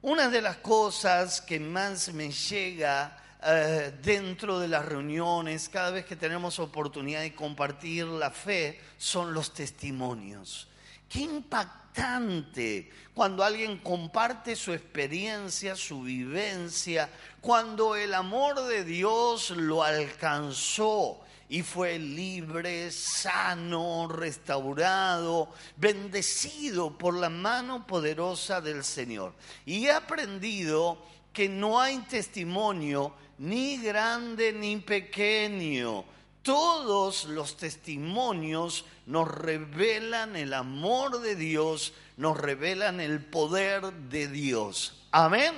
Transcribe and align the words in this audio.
Una 0.00 0.28
de 0.28 0.40
las 0.40 0.58
cosas 0.58 1.40
que 1.40 1.58
más 1.58 2.12
me 2.12 2.30
llega 2.30 3.16
eh, 3.42 3.92
dentro 4.00 4.60
de 4.60 4.68
las 4.68 4.84
reuniones, 4.84 5.68
cada 5.68 5.90
vez 5.90 6.04
que 6.04 6.14
tenemos 6.14 6.60
oportunidad 6.60 7.22
de 7.22 7.34
compartir 7.34 8.06
la 8.06 8.30
fe, 8.30 8.80
son 8.96 9.34
los 9.34 9.52
testimonios. 9.52 10.68
Qué 11.08 11.20
impactante 11.20 12.92
cuando 13.12 13.42
alguien 13.42 13.78
comparte 13.78 14.54
su 14.54 14.72
experiencia, 14.72 15.74
su 15.74 16.02
vivencia, 16.02 17.10
cuando 17.40 17.96
el 17.96 18.14
amor 18.14 18.66
de 18.66 18.84
Dios 18.84 19.50
lo 19.50 19.82
alcanzó 19.82 21.24
y 21.48 21.62
fue 21.62 21.98
libre, 21.98 22.90
sano, 22.90 24.06
restaurado, 24.08 25.48
bendecido 25.76 26.96
por 26.96 27.14
la 27.14 27.30
mano 27.30 27.86
poderosa 27.86 28.60
del 28.60 28.84
Señor. 28.84 29.32
Y 29.64 29.86
he 29.86 29.92
aprendido 29.92 31.02
que 31.32 31.48
no 31.48 31.80
hay 31.80 31.98
testimonio 32.00 33.14
ni 33.38 33.78
grande 33.78 34.52
ni 34.52 34.76
pequeño. 34.76 36.04
Todos 36.42 37.24
los 37.24 37.56
testimonios 37.56 38.84
nos 39.06 39.28
revelan 39.28 40.36
el 40.36 40.52
amor 40.52 41.20
de 41.20 41.34
Dios, 41.34 41.94
nos 42.16 42.36
revelan 42.36 43.00
el 43.00 43.24
poder 43.24 43.92
de 43.92 44.28
Dios. 44.28 45.06
Amén. 45.10 45.54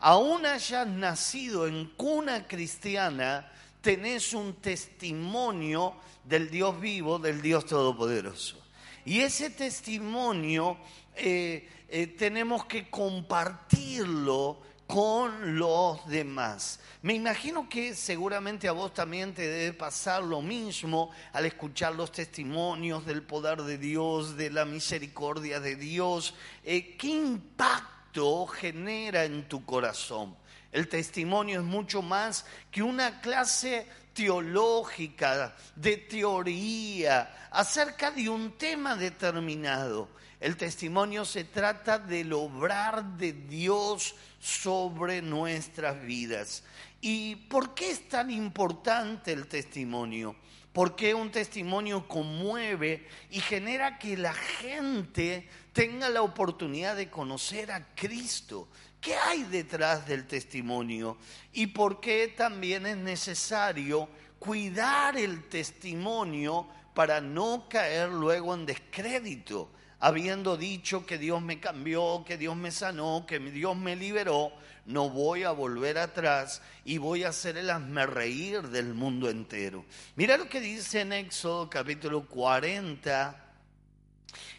Aún 0.00 0.44
hayas 0.44 0.86
nacido 0.86 1.66
en 1.66 1.86
cuna 1.96 2.46
cristiana, 2.46 3.50
tenés 3.84 4.32
un 4.32 4.54
testimonio 4.54 5.94
del 6.24 6.50
Dios 6.50 6.80
vivo, 6.80 7.18
del 7.18 7.42
Dios 7.42 7.66
todopoderoso. 7.66 8.56
Y 9.04 9.20
ese 9.20 9.50
testimonio 9.50 10.78
eh, 11.14 11.68
eh, 11.90 12.06
tenemos 12.06 12.64
que 12.64 12.88
compartirlo 12.88 14.62
con 14.86 15.58
los 15.58 16.06
demás. 16.06 16.80
Me 17.02 17.12
imagino 17.12 17.68
que 17.68 17.94
seguramente 17.94 18.68
a 18.68 18.72
vos 18.72 18.94
también 18.94 19.34
te 19.34 19.46
debe 19.46 19.74
pasar 19.74 20.22
lo 20.22 20.40
mismo 20.40 21.10
al 21.34 21.44
escuchar 21.44 21.94
los 21.94 22.10
testimonios 22.10 23.04
del 23.04 23.22
poder 23.22 23.62
de 23.62 23.76
Dios, 23.76 24.38
de 24.38 24.50
la 24.50 24.64
misericordia 24.64 25.60
de 25.60 25.76
Dios. 25.76 26.34
Eh, 26.62 26.96
¿Qué 26.96 27.08
impacto 27.08 28.46
genera 28.46 29.24
en 29.24 29.46
tu 29.46 29.62
corazón? 29.66 30.34
El 30.74 30.88
testimonio 30.88 31.60
es 31.60 31.64
mucho 31.64 32.02
más 32.02 32.44
que 32.72 32.82
una 32.82 33.20
clase 33.20 33.86
teológica, 34.12 35.54
de 35.76 35.98
teoría, 35.98 37.48
acerca 37.52 38.10
de 38.10 38.28
un 38.28 38.58
tema 38.58 38.96
determinado. 38.96 40.08
El 40.40 40.56
testimonio 40.56 41.24
se 41.24 41.44
trata 41.44 42.00
del 42.00 42.32
obrar 42.32 43.04
de 43.16 43.32
Dios 43.32 44.16
sobre 44.40 45.22
nuestras 45.22 46.02
vidas. 46.02 46.64
¿Y 47.00 47.36
por 47.36 47.72
qué 47.74 47.92
es 47.92 48.08
tan 48.08 48.32
importante 48.32 49.30
el 49.30 49.46
testimonio? 49.46 50.34
Porque 50.72 51.14
un 51.14 51.30
testimonio 51.30 52.08
conmueve 52.08 53.06
y 53.30 53.38
genera 53.38 53.96
que 53.96 54.16
la 54.16 54.34
gente 54.34 55.48
tenga 55.72 56.08
la 56.08 56.22
oportunidad 56.22 56.96
de 56.96 57.10
conocer 57.10 57.70
a 57.70 57.94
Cristo, 57.94 58.66
¿Qué 59.04 59.14
hay 59.16 59.42
detrás 59.42 60.08
del 60.08 60.26
testimonio? 60.26 61.18
¿Y 61.52 61.66
por 61.66 62.00
qué 62.00 62.32
también 62.34 62.86
es 62.86 62.96
necesario 62.96 64.08
cuidar 64.38 65.18
el 65.18 65.46
testimonio 65.50 66.66
para 66.94 67.20
no 67.20 67.66
caer 67.68 68.08
luego 68.08 68.54
en 68.54 68.64
descrédito? 68.64 69.70
Habiendo 70.00 70.56
dicho 70.56 71.04
que 71.04 71.18
Dios 71.18 71.42
me 71.42 71.60
cambió, 71.60 72.24
que 72.26 72.38
Dios 72.38 72.56
me 72.56 72.70
sanó, 72.70 73.26
que 73.28 73.38
Dios 73.38 73.76
me 73.76 73.94
liberó, 73.94 74.52
no 74.86 75.10
voy 75.10 75.42
a 75.42 75.50
volver 75.50 75.98
atrás 75.98 76.62
y 76.86 76.96
voy 76.96 77.24
a 77.24 77.28
hacer 77.28 77.58
el 77.58 77.68
reír 78.06 78.62
del 78.68 78.94
mundo 78.94 79.28
entero. 79.28 79.84
Mira 80.16 80.38
lo 80.38 80.48
que 80.48 80.60
dice 80.60 81.02
en 81.02 81.12
Éxodo 81.12 81.68
capítulo 81.68 82.26
40, 82.26 83.44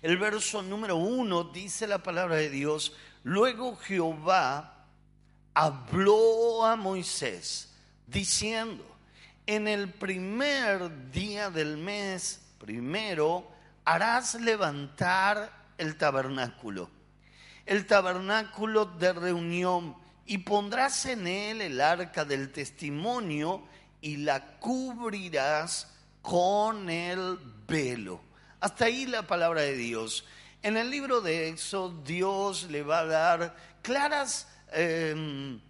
el 0.04 0.18
verso 0.18 0.62
número 0.62 0.98
1 0.98 1.46
dice 1.46 1.88
la 1.88 2.04
palabra 2.04 2.36
de 2.36 2.50
Dios, 2.50 2.94
Luego 3.26 3.76
Jehová 3.78 4.86
habló 5.56 6.64
a 6.64 6.76
Moisés 6.76 7.74
diciendo, 8.06 8.86
en 9.48 9.68
el 9.68 9.92
primer 9.92 11.10
día 11.10 11.50
del 11.50 11.76
mes, 11.76 12.40
primero, 12.60 13.52
harás 13.84 14.36
levantar 14.36 15.52
el 15.80 15.98
tabernáculo, 15.98 16.88
el 17.66 17.88
tabernáculo 17.88 18.86
de 18.86 19.14
reunión, 19.14 19.96
y 20.28 20.38
pondrás 20.38 21.08
en 21.08 21.26
él 21.26 21.62
el 21.62 21.82
arca 21.82 22.26
del 22.26 22.52
testimonio 22.52 23.64
y 24.02 24.18
la 24.18 24.60
cubrirás 24.60 25.92
con 26.22 26.92
el 26.92 27.40
velo. 27.68 28.22
Hasta 28.60 28.86
ahí 28.86 29.08
la 29.08 29.26
palabra 29.26 29.62
de 29.62 29.76
Dios. 29.76 30.26
En 30.66 30.78
el 30.78 30.90
libro 30.90 31.22
de 31.22 31.50
Éxodo, 31.50 32.02
Dios 32.02 32.64
le 32.72 32.82
va 32.82 33.02
a 33.02 33.06
dar 33.06 33.56
claras 33.84 34.48
em, 34.72 35.62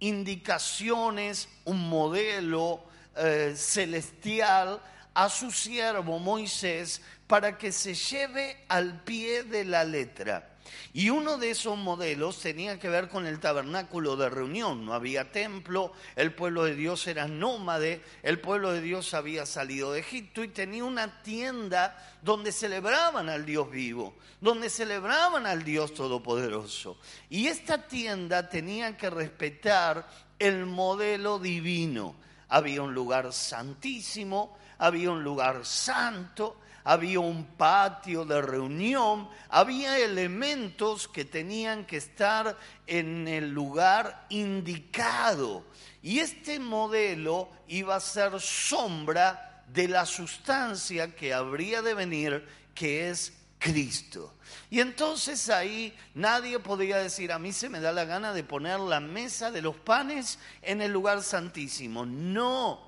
indicaciones, 0.00 1.48
un 1.64 1.88
modelo 1.88 2.82
eh, 3.14 3.54
celestial 3.54 4.82
a 5.14 5.28
su 5.28 5.52
siervo 5.52 6.18
Moisés 6.18 7.00
para 7.28 7.56
que 7.56 7.70
se 7.70 7.94
lleve 7.94 8.64
al 8.66 9.04
pie 9.04 9.44
de 9.44 9.64
la 9.66 9.84
letra. 9.84 10.49
Y 10.92 11.10
uno 11.10 11.38
de 11.38 11.50
esos 11.50 11.78
modelos 11.78 12.38
tenía 12.40 12.78
que 12.78 12.88
ver 12.88 13.08
con 13.08 13.26
el 13.26 13.40
tabernáculo 13.40 14.16
de 14.16 14.28
reunión. 14.28 14.84
No 14.84 14.94
había 14.94 15.30
templo, 15.30 15.92
el 16.16 16.34
pueblo 16.34 16.64
de 16.64 16.74
Dios 16.74 17.06
era 17.06 17.28
nómade, 17.28 18.02
el 18.22 18.40
pueblo 18.40 18.72
de 18.72 18.80
Dios 18.80 19.14
había 19.14 19.46
salido 19.46 19.92
de 19.92 20.00
Egipto 20.00 20.42
y 20.42 20.48
tenía 20.48 20.84
una 20.84 21.22
tienda 21.22 21.96
donde 22.22 22.52
celebraban 22.52 23.28
al 23.28 23.46
Dios 23.46 23.70
vivo, 23.70 24.16
donde 24.40 24.70
celebraban 24.70 25.46
al 25.46 25.64
Dios 25.64 25.94
todopoderoso. 25.94 26.98
Y 27.28 27.46
esta 27.46 27.86
tienda 27.86 28.48
tenía 28.48 28.96
que 28.96 29.10
respetar 29.10 30.08
el 30.38 30.66
modelo 30.66 31.38
divino. 31.38 32.16
Había 32.48 32.82
un 32.82 32.94
lugar 32.94 33.32
santísimo, 33.32 34.58
había 34.78 35.10
un 35.10 35.22
lugar 35.22 35.64
santo, 35.64 36.56
había 36.84 37.20
un 37.20 37.44
patio 37.44 38.24
de 38.24 38.40
reunión, 38.40 39.28
había 39.48 39.98
elementos 39.98 41.08
que 41.08 41.24
tenían 41.24 41.84
que 41.84 41.98
estar 41.98 42.58
en 42.86 43.28
el 43.28 43.50
lugar 43.50 44.26
indicado. 44.30 45.64
Y 46.02 46.18
este 46.20 46.58
modelo 46.58 47.48
iba 47.68 47.96
a 47.96 48.00
ser 48.00 48.40
sombra 48.40 49.64
de 49.68 49.88
la 49.88 50.06
sustancia 50.06 51.14
que 51.14 51.32
habría 51.32 51.82
de 51.82 51.94
venir, 51.94 52.46
que 52.74 53.10
es 53.10 53.32
Cristo. 53.58 54.34
Y 54.70 54.80
entonces 54.80 55.48
ahí 55.50 55.96
nadie 56.14 56.58
podía 56.58 56.96
decir, 56.96 57.30
a 57.30 57.38
mí 57.38 57.52
se 57.52 57.68
me 57.68 57.80
da 57.80 57.92
la 57.92 58.04
gana 58.04 58.32
de 58.32 58.42
poner 58.42 58.80
la 58.80 59.00
mesa 59.00 59.50
de 59.50 59.62
los 59.62 59.76
panes 59.76 60.38
en 60.62 60.80
el 60.80 60.90
lugar 60.90 61.22
santísimo. 61.22 62.06
No, 62.06 62.80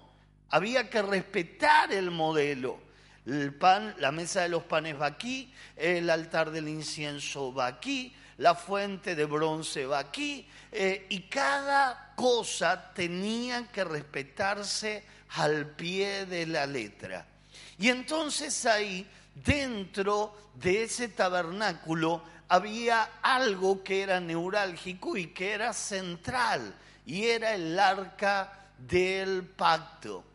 había 0.48 0.90
que 0.90 1.02
respetar 1.02 1.92
el 1.92 2.10
modelo. 2.10 2.80
El 3.24 3.54
pan, 3.54 3.94
la 3.98 4.10
mesa 4.10 4.42
de 4.42 4.48
los 4.48 4.64
panes 4.64 5.00
va 5.00 5.06
aquí, 5.06 5.52
el 5.76 6.10
altar 6.10 6.50
del 6.50 6.68
incienso 6.68 7.54
va 7.54 7.66
aquí, 7.66 8.12
la 8.38 8.56
fuente 8.56 9.14
de 9.14 9.24
bronce 9.26 9.86
va 9.86 10.00
aquí, 10.00 10.48
eh, 10.72 11.06
y 11.08 11.20
cada 11.22 12.14
cosa 12.16 12.92
tenía 12.92 13.68
que 13.68 13.84
respetarse 13.84 15.04
al 15.36 15.66
pie 15.66 16.26
de 16.26 16.46
la 16.46 16.66
letra. 16.66 17.24
Y 17.78 17.90
entonces 17.90 18.66
ahí, 18.66 19.06
dentro 19.36 20.50
de 20.54 20.82
ese 20.82 21.08
tabernáculo, 21.08 22.24
había 22.48 23.18
algo 23.22 23.84
que 23.84 24.02
era 24.02 24.18
neurálgico 24.18 25.16
y 25.16 25.28
que 25.28 25.52
era 25.52 25.72
central, 25.72 26.74
y 27.06 27.26
era 27.26 27.54
el 27.54 27.78
arca 27.78 28.70
del 28.78 29.44
pacto 29.44 30.31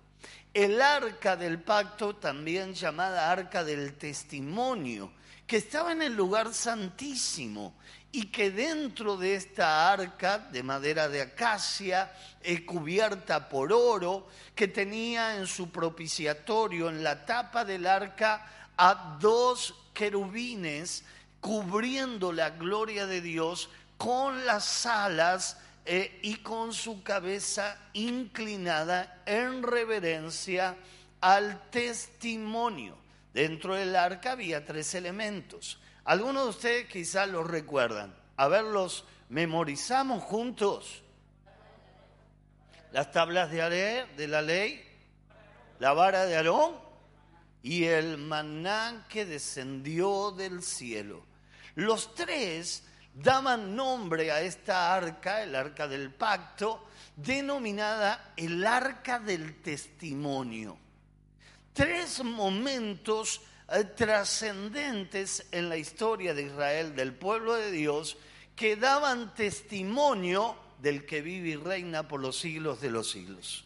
el 0.64 0.82
arca 0.82 1.36
del 1.36 1.62
pacto, 1.62 2.16
también 2.16 2.74
llamada 2.74 3.32
arca 3.32 3.64
del 3.64 3.94
testimonio, 3.94 5.12
que 5.46 5.58
estaba 5.58 5.92
en 5.92 6.02
el 6.02 6.16
lugar 6.16 6.52
santísimo 6.52 7.76
y 8.12 8.32
que 8.32 8.50
dentro 8.50 9.18
de 9.18 9.36
esta 9.36 9.92
arca 9.92 10.40
de 10.40 10.64
madera 10.64 11.10
de 11.10 11.22
acacia, 11.22 12.12
eh, 12.42 12.66
cubierta 12.66 13.50
por 13.50 13.72
oro, 13.72 14.30
que 14.56 14.68
tenía 14.68 15.36
en 15.36 15.46
su 15.46 15.70
propiciatorio, 15.70 16.90
en 16.90 17.04
la 17.04 17.24
tapa 17.24 17.64
del 17.64 17.86
arca, 17.86 18.72
a 18.78 19.20
dos 19.22 19.76
querubines 19.94 21.04
cubriendo 21.40 22.32
la 22.32 22.50
gloria 22.50 23.06
de 23.06 23.22
Dios 23.22 23.70
con 24.00 24.48
las 24.48 24.88
alas 24.88 25.58
eh, 25.88 26.20
y 26.22 26.36
con 26.38 26.74
su 26.74 27.02
cabeza 27.02 27.78
inclinada 27.94 29.24
en 29.26 29.64
reverencia 29.64 30.76
al 31.22 31.70
testimonio. 31.70 32.98
Dentro 33.34 33.76
del 33.76 33.96
arca 33.96 34.34
había 34.34 34.66
tres 34.66 34.94
elementos. 34.96 35.80
Algunos 36.04 36.44
de 36.44 36.50
ustedes 36.50 36.88
quizás 36.88 37.30
los 37.30 37.48
recuerdan. 37.48 38.14
A 38.36 38.48
ver 38.48 38.64
los 38.64 39.06
memorizamos 39.30 40.24
juntos 40.24 41.04
las 42.92 43.12
tablas 43.12 43.52
de, 43.52 44.06
de 44.16 44.28
la 44.28 44.42
ley, 44.42 44.84
la 45.80 45.94
vara 45.94 46.26
de 46.26 46.36
Aarón 46.36 46.74
y 47.62 47.84
el 47.86 48.18
maná 48.18 49.06
que 49.10 49.26
descendió 49.26 50.32
del 50.32 50.64
cielo. 50.64 51.26
Los 51.76 52.16
tres 52.16 52.84
daban 53.22 53.76
nombre 53.76 54.32
a 54.32 54.42
esta 54.42 54.94
arca, 54.94 55.42
el 55.42 55.56
arca 55.56 55.88
del 55.88 56.14
pacto, 56.14 56.88
denominada 57.16 58.34
el 58.38 58.66
arca 58.66 59.20
del 59.20 59.62
testimonio. 59.62 60.78
Tres 61.74 62.24
momentos 62.24 63.42
eh, 63.70 63.84
trascendentes 63.84 65.48
en 65.52 65.70
la 65.70 65.78
historia 65.78 66.34
de 66.34 66.44
Israel, 66.44 66.96
del 66.96 67.14
pueblo 67.14 67.56
de 67.56 67.72
Dios, 67.72 68.18
que 68.56 68.76
daban 68.76 69.34
testimonio 69.34 70.56
del 70.80 71.06
que 71.06 71.22
vive 71.22 71.50
y 71.50 71.56
reina 71.56 72.08
por 72.08 72.22
los 72.22 72.40
siglos 72.40 72.82
de 72.82 72.92
los 72.92 73.12
siglos, 73.12 73.66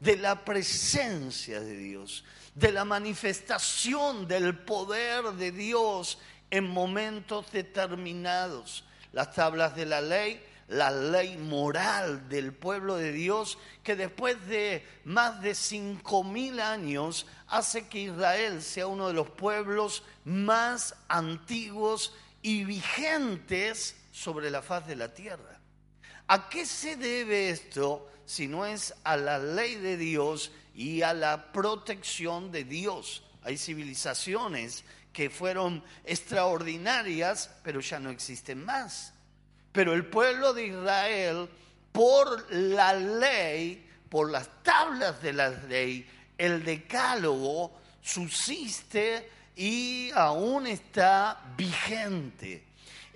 de 0.00 0.16
la 0.16 0.44
presencia 0.44 1.60
de 1.60 1.76
Dios, 1.76 2.24
de 2.54 2.72
la 2.72 2.84
manifestación 2.84 4.26
del 4.26 4.58
poder 4.58 5.24
de 5.34 5.52
Dios 5.52 6.18
en 6.50 6.68
momentos 6.68 7.50
determinados. 7.52 8.84
Las 9.12 9.32
tablas 9.32 9.74
de 9.74 9.86
la 9.86 10.00
ley, 10.00 10.42
la 10.68 10.90
ley 10.90 11.36
moral 11.36 12.28
del 12.28 12.52
pueblo 12.52 12.96
de 12.96 13.12
Dios, 13.12 13.58
que 13.82 13.96
después 13.96 14.46
de 14.46 14.86
más 15.04 15.40
de 15.40 15.54
cinco 15.54 16.22
mil 16.24 16.60
años 16.60 17.26
hace 17.46 17.88
que 17.88 18.00
Israel 18.00 18.62
sea 18.62 18.86
uno 18.86 19.08
de 19.08 19.14
los 19.14 19.30
pueblos 19.30 20.02
más 20.24 20.94
antiguos 21.08 22.14
y 22.42 22.64
vigentes 22.64 23.96
sobre 24.12 24.50
la 24.50 24.62
faz 24.62 24.86
de 24.86 24.96
la 24.96 25.14
tierra. 25.14 25.58
¿A 26.26 26.50
qué 26.50 26.66
se 26.66 26.96
debe 26.96 27.48
esto 27.48 28.10
si 28.26 28.46
no 28.46 28.66
es 28.66 28.94
a 29.04 29.16
la 29.16 29.38
ley 29.38 29.76
de 29.76 29.96
Dios 29.96 30.52
y 30.74 31.00
a 31.00 31.14
la 31.14 31.50
protección 31.52 32.52
de 32.52 32.64
Dios? 32.64 33.22
Hay 33.42 33.56
civilizaciones 33.56 34.84
que 35.12 35.30
fueron 35.30 35.82
extraordinarias, 36.04 37.50
pero 37.62 37.80
ya 37.80 37.98
no 37.98 38.10
existen 38.10 38.64
más. 38.64 39.12
Pero 39.72 39.92
el 39.92 40.06
pueblo 40.06 40.52
de 40.52 40.66
Israel, 40.66 41.48
por 41.92 42.52
la 42.52 42.92
ley, 42.94 43.86
por 44.08 44.30
las 44.30 44.48
tablas 44.62 45.20
de 45.22 45.32
la 45.32 45.50
ley, 45.50 46.08
el 46.36 46.64
decálogo 46.64 47.72
subsiste 48.02 49.30
y 49.56 50.10
aún 50.14 50.66
está 50.66 51.40
vigente 51.56 52.68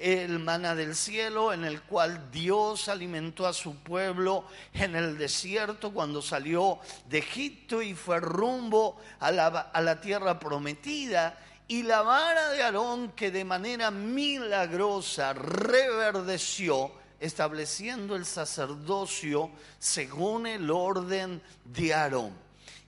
el 0.03 0.41
maná 0.41 0.75
del 0.75 0.97
cielo 0.97 1.53
en 1.53 1.65
el 1.65 1.83
cual 1.83 2.29
Dios 2.33 2.89
alimentó 2.89 3.47
a 3.47 3.53
su 3.53 3.77
pueblo 3.77 4.45
en 4.75 4.97
el 4.97 5.17
desierto 5.17 5.93
cuando 5.93 6.21
salió 6.21 6.81
de 7.09 7.19
Egipto 7.19 7.81
y 7.81 7.95
fue 7.95 8.19
rumbo 8.19 9.01
a 9.21 9.31
la, 9.31 9.47
a 9.47 9.81
la 9.81 10.01
tierra 10.01 10.41
prometida. 10.41 11.39
Y 11.69 11.85
la 11.85 12.03
vara 12.03 12.51
de 12.51 12.63
Aarón 12.63 13.13
que 13.13 13.31
de 13.31 13.45
manera 13.45 13.91
milagrosa 13.91 15.33
reverdeció, 15.33 16.93
estableciendo 17.21 18.17
el 18.17 18.27
sacerdocio 18.27 19.51
según 19.79 20.47
el 20.47 20.71
orden 20.71 21.41
de 21.65 21.95
Aarón. 21.95 22.33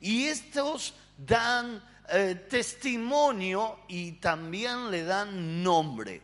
Y 0.00 0.24
estos 0.24 0.94
dan 1.16 1.82
eh, 2.08 2.46
testimonio 2.50 3.80
y 3.88 4.12
también 4.12 4.90
le 4.90 5.04
dan 5.04 5.62
nombre. 5.62 6.20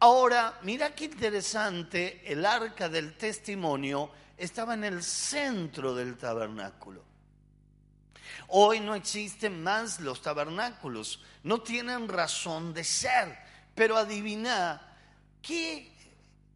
Ahora, 0.00 0.58
mira 0.62 0.94
qué 0.94 1.04
interesante, 1.04 2.20
el 2.30 2.44
arca 2.44 2.88
del 2.88 3.16
testimonio 3.16 4.10
estaba 4.36 4.74
en 4.74 4.84
el 4.84 5.02
centro 5.02 5.94
del 5.94 6.16
tabernáculo. 6.16 7.11
Hoy 8.48 8.80
no 8.80 8.94
existen 8.94 9.62
más 9.62 10.00
los 10.00 10.22
tabernáculos, 10.22 11.20
no 11.42 11.62
tienen 11.62 12.08
razón 12.08 12.74
de 12.74 12.84
ser, 12.84 13.38
pero 13.74 13.96
adivina 13.96 14.82
qué 15.40 15.92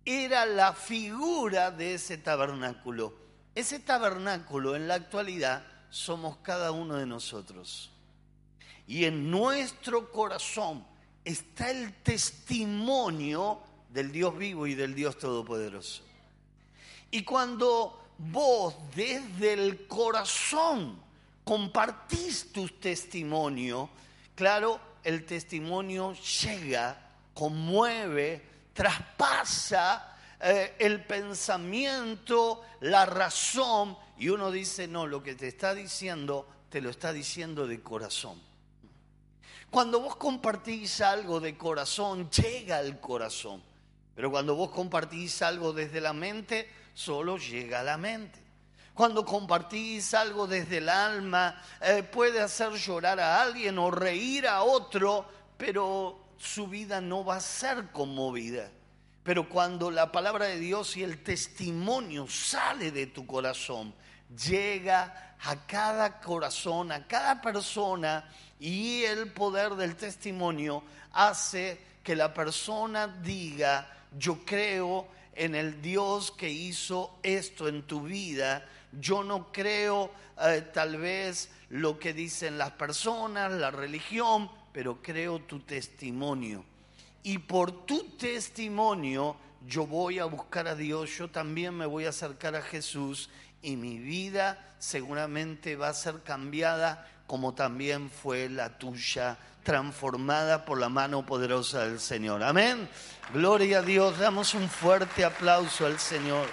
era 0.04 0.46
la 0.46 0.72
figura 0.72 1.70
de 1.70 1.94
ese 1.94 2.18
tabernáculo. 2.18 3.14
Ese 3.54 3.80
tabernáculo 3.80 4.76
en 4.76 4.86
la 4.86 4.94
actualidad 4.94 5.66
somos 5.90 6.36
cada 6.38 6.72
uno 6.72 6.96
de 6.96 7.06
nosotros. 7.06 7.90
Y 8.86 9.04
en 9.04 9.30
nuestro 9.30 10.12
corazón 10.12 10.86
está 11.24 11.70
el 11.70 11.92
testimonio 12.02 13.60
del 13.90 14.12
Dios 14.12 14.36
vivo 14.36 14.66
y 14.66 14.74
del 14.74 14.94
Dios 14.94 15.18
todopoderoso. 15.18 16.02
Y 17.10 17.24
cuando 17.24 18.12
vos 18.18 18.74
desde 18.94 19.54
el 19.54 19.86
corazón 19.86 21.00
compartís 21.46 22.50
tu 22.50 22.66
testimonio, 22.66 23.88
claro, 24.34 24.80
el 25.04 25.24
testimonio 25.24 26.12
llega, 26.12 26.98
conmueve, 27.32 28.42
traspasa 28.72 30.18
eh, 30.40 30.74
el 30.80 31.04
pensamiento, 31.04 32.64
la 32.80 33.06
razón, 33.06 33.96
y 34.18 34.28
uno 34.28 34.50
dice, 34.50 34.88
no, 34.88 35.06
lo 35.06 35.22
que 35.22 35.36
te 35.36 35.46
está 35.46 35.72
diciendo, 35.72 36.48
te 36.68 36.80
lo 36.80 36.90
está 36.90 37.12
diciendo 37.12 37.68
de 37.68 37.80
corazón. 37.80 38.42
Cuando 39.70 40.00
vos 40.00 40.16
compartís 40.16 41.00
algo 41.00 41.38
de 41.38 41.56
corazón, 41.56 42.28
llega 42.28 42.78
al 42.78 42.98
corazón. 42.98 43.62
Pero 44.16 44.32
cuando 44.32 44.56
vos 44.56 44.72
compartís 44.72 45.42
algo 45.42 45.72
desde 45.72 46.00
la 46.00 46.12
mente, 46.12 46.68
solo 46.92 47.36
llega 47.36 47.80
a 47.80 47.84
la 47.84 47.98
mente. 47.98 48.45
Cuando 48.96 49.26
compartís 49.26 50.14
algo 50.14 50.46
desde 50.46 50.78
el 50.78 50.88
alma, 50.88 51.60
eh, 51.82 52.02
puede 52.02 52.40
hacer 52.40 52.72
llorar 52.72 53.20
a 53.20 53.42
alguien 53.42 53.78
o 53.78 53.90
reír 53.90 54.46
a 54.46 54.62
otro, 54.62 55.28
pero 55.58 56.18
su 56.38 56.66
vida 56.66 56.98
no 57.02 57.22
va 57.22 57.36
a 57.36 57.40
ser 57.40 57.90
conmovida. 57.92 58.70
Pero 59.22 59.50
cuando 59.50 59.90
la 59.90 60.10
palabra 60.10 60.46
de 60.46 60.58
Dios 60.58 60.96
y 60.96 61.02
el 61.02 61.22
testimonio 61.22 62.26
sale 62.26 62.90
de 62.90 63.08
tu 63.08 63.26
corazón, 63.26 63.92
llega 64.48 65.36
a 65.42 65.66
cada 65.66 66.18
corazón, 66.18 66.90
a 66.90 67.06
cada 67.06 67.42
persona 67.42 68.24
y 68.58 69.02
el 69.02 69.30
poder 69.30 69.74
del 69.74 69.94
testimonio 69.94 70.82
hace 71.12 71.78
que 72.02 72.16
la 72.16 72.32
persona 72.32 73.08
diga, 73.08 73.94
yo 74.16 74.42
creo 74.42 75.06
en 75.34 75.54
el 75.54 75.82
Dios 75.82 76.30
que 76.30 76.48
hizo 76.48 77.18
esto 77.22 77.68
en 77.68 77.82
tu 77.82 78.00
vida, 78.00 78.66
yo 78.92 79.22
no 79.22 79.52
creo 79.52 80.10
eh, 80.40 80.64
tal 80.72 80.96
vez 80.96 81.50
lo 81.70 81.98
que 81.98 82.12
dicen 82.12 82.58
las 82.58 82.72
personas, 82.72 83.52
la 83.52 83.70
religión, 83.70 84.50
pero 84.72 85.02
creo 85.02 85.40
tu 85.40 85.60
testimonio. 85.60 86.64
Y 87.22 87.38
por 87.38 87.86
tu 87.86 88.10
testimonio 88.16 89.36
yo 89.66 89.86
voy 89.86 90.18
a 90.18 90.26
buscar 90.26 90.68
a 90.68 90.74
Dios, 90.74 91.16
yo 91.16 91.28
también 91.28 91.74
me 91.74 91.86
voy 91.86 92.04
a 92.04 92.10
acercar 92.10 92.54
a 92.54 92.62
Jesús 92.62 93.30
y 93.62 93.76
mi 93.76 93.98
vida 93.98 94.74
seguramente 94.78 95.74
va 95.76 95.88
a 95.88 95.94
ser 95.94 96.22
cambiada 96.22 97.08
como 97.26 97.54
también 97.54 98.10
fue 98.10 98.48
la 98.48 98.78
tuya, 98.78 99.36
transformada 99.64 100.64
por 100.64 100.78
la 100.78 100.88
mano 100.88 101.26
poderosa 101.26 101.86
del 101.86 101.98
Señor. 101.98 102.42
Amén. 102.42 102.88
Gloria 103.32 103.78
a 103.78 103.82
Dios. 103.82 104.18
Damos 104.18 104.54
un 104.54 104.68
fuerte 104.68 105.24
aplauso 105.24 105.86
al 105.86 105.98
Señor. 105.98 106.46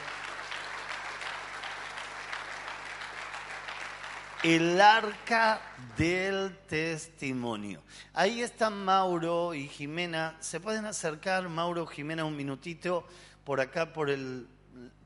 El 4.43 4.81
arca 4.81 5.61
del 5.97 6.57
testimonio. 6.67 7.81
Ahí 8.13 8.41
están 8.41 8.83
Mauro 8.83 9.53
y 9.53 9.69
Jimena. 9.69 10.35
¿Se 10.41 10.59
pueden 10.59 10.85
acercar, 10.85 11.47
Mauro, 11.47 11.87
Jimena, 11.87 12.25
un 12.25 12.35
minutito? 12.35 13.07
Por 13.45 13.61
acá, 13.61 13.93
por, 13.93 14.09
el, 14.09 14.47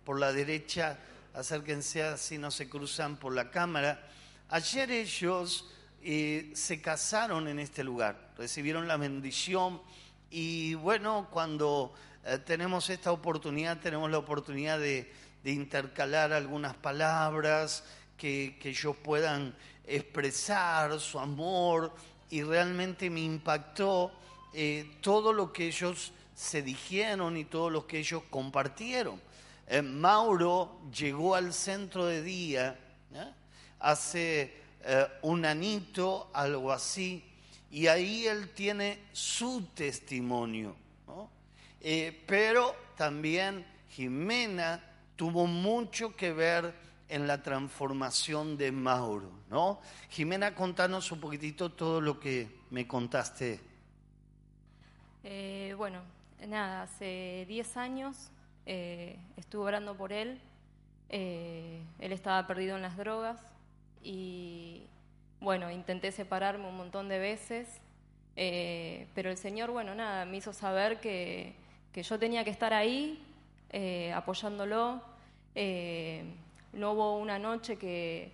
por 0.04 0.20
la 0.20 0.34
derecha. 0.34 0.98
Acérquense 1.36 2.02
así, 2.02 2.40
no 2.40 2.50
se 2.50 2.68
cruzan 2.68 3.18
por 3.18 3.36
la 3.36 3.52
cámara. 3.52 4.02
Ayer 4.50 4.90
ellos 4.90 5.70
eh, 6.02 6.52
se 6.56 6.82
casaron 6.82 7.48
en 7.48 7.60
este 7.60 7.84
lugar, 7.84 8.32
recibieron 8.38 8.88
la 8.88 8.98
bendición 8.98 9.82
y 10.32 10.74
bueno, 10.74 11.28
cuando 11.30 11.94
eh, 12.26 12.40
tenemos 12.40 12.90
esta 12.90 13.12
oportunidad, 13.12 13.80
tenemos 13.80 14.10
la 14.10 14.18
oportunidad 14.18 14.80
de, 14.80 15.12
intercalar 15.44 16.34
algunas 16.34 16.76
palabras 16.76 17.86
que, 18.18 18.58
ellos 18.64 18.96
puedan 18.98 19.56
expresar 19.86 21.00
su 21.00 21.20
amor 21.20 21.94
y 22.30 22.44
realmente 22.44 23.10
me 23.10 23.22
impactó 23.22 24.12
eh, 24.54 24.98
todo 25.02 25.32
lo 25.32 25.54
que 25.54 25.68
ellos 25.68 26.12
se 26.36 26.62
dijeron 26.62 27.38
y 27.38 27.46
todo 27.46 27.70
lo 27.70 27.88
que 27.88 28.00
ellos 28.00 28.24
compartieron. 28.30 29.22
Mauro 29.84 30.80
llegó 30.98 31.36
al 31.36 31.54
centro 31.54 32.06
de 32.06 32.22
día 32.22 32.80
hace 33.80 34.54
eh, 34.84 35.08
un 35.24 35.46
anito, 35.46 36.30
algo 36.34 36.72
así, 36.72 37.24
y 37.70 37.88
ahí 37.88 38.26
él 38.26 38.50
tiene 38.54 39.00
su 39.12 39.68
testimonio. 39.74 40.76
Eh, 41.82 42.24
pero 42.26 42.76
también 42.96 43.66
Jimena 43.90 44.84
tuvo 45.16 45.46
mucho 45.46 46.16
que 46.16 46.34
ver 46.34 46.74
en 47.10 47.28
la 47.28 47.42
transformación 47.42 48.58
de 48.58 48.72
Mauro, 48.72 49.32
¿no? 49.50 49.80
Jimena, 50.10 50.54
contanos 50.54 51.12
un 51.12 51.20
poquitito 51.20 51.72
todo 51.72 52.02
lo 52.02 52.20
que 52.20 52.48
me 52.70 52.88
contaste. 52.88 53.60
Eh, 55.24 55.74
bueno, 55.78 56.02
nada, 56.46 56.84
hace 56.84 57.46
10 57.48 57.78
años 57.78 58.30
eh, 58.66 59.18
estuve 59.38 59.66
orando 59.66 59.96
por 59.96 60.12
él. 60.12 60.40
Eh, 61.10 61.82
él 62.00 62.12
estaba 62.12 62.46
perdido 62.46 62.76
en 62.76 62.82
las 62.82 62.98
drogas 62.98 63.40
y, 64.04 64.84
bueno, 65.40 65.72
intenté 65.72 66.12
separarme 66.12 66.68
un 66.68 66.76
montón 66.76 67.08
de 67.08 67.20
veces, 67.20 67.68
pero 68.36 69.32
el 69.32 69.38
Señor, 69.38 69.72
bueno, 69.72 69.96
nada, 69.96 70.26
me 70.26 70.38
hizo 70.38 70.54
saber 70.54 71.00
que, 71.00 71.56
que 71.92 72.04
yo 72.04 72.20
tenía 72.20 72.44
que 72.44 72.52
estar 72.52 72.72
ahí 72.72 73.24
apoyándolo 74.14 75.02
no 76.74 76.92
hubo 76.92 77.18
una 77.18 77.40
noche 77.40 77.78
que 77.78 78.32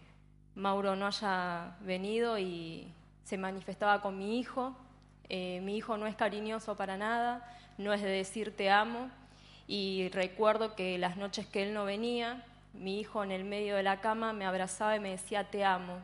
Mauro 0.55 0.95
no 0.95 1.07
haya 1.07 1.75
venido 1.81 2.37
y 2.37 2.87
se 3.23 3.37
manifestaba 3.37 4.01
con 4.01 4.17
mi 4.17 4.39
hijo. 4.39 4.75
Eh, 5.29 5.61
mi 5.61 5.77
hijo 5.77 5.97
no 5.97 6.05
es 6.07 6.15
cariñoso 6.15 6.75
para 6.75 6.97
nada, 6.97 7.49
no 7.77 7.93
es 7.93 8.01
de 8.01 8.09
decir 8.09 8.55
te 8.55 8.69
amo. 8.69 9.09
Y 9.67 10.09
recuerdo 10.09 10.75
que 10.75 10.97
las 10.97 11.17
noches 11.17 11.47
que 11.47 11.63
él 11.63 11.73
no 11.73 11.85
venía, 11.85 12.45
mi 12.73 12.99
hijo 12.99 13.23
en 13.23 13.31
el 13.31 13.43
medio 13.45 13.75
de 13.75 13.83
la 13.83 14.01
cama 14.01 14.33
me 14.33 14.45
abrazaba 14.45 14.95
y 14.95 14.99
me 14.99 15.11
decía 15.11 15.49
te 15.49 15.63
amo. 15.63 15.99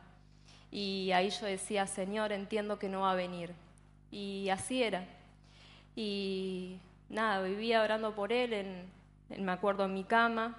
Y 0.71 1.11
ahí 1.11 1.29
yo 1.29 1.45
decía, 1.45 1.87
Señor, 1.87 2.31
entiendo 2.31 2.77
que 2.79 2.89
no 2.89 3.01
va 3.01 3.11
a 3.11 3.15
venir. 3.15 3.53
Y 4.11 4.49
así 4.49 4.83
era. 4.83 5.05
Y 5.95 6.77
nada, 7.09 7.41
vivía 7.41 7.81
orando 7.81 8.15
por 8.15 8.31
él, 8.31 8.53
en, 8.53 8.85
me 9.43 9.51
acuerdo, 9.51 9.85
en 9.85 9.93
mi 9.93 10.03
cama, 10.03 10.55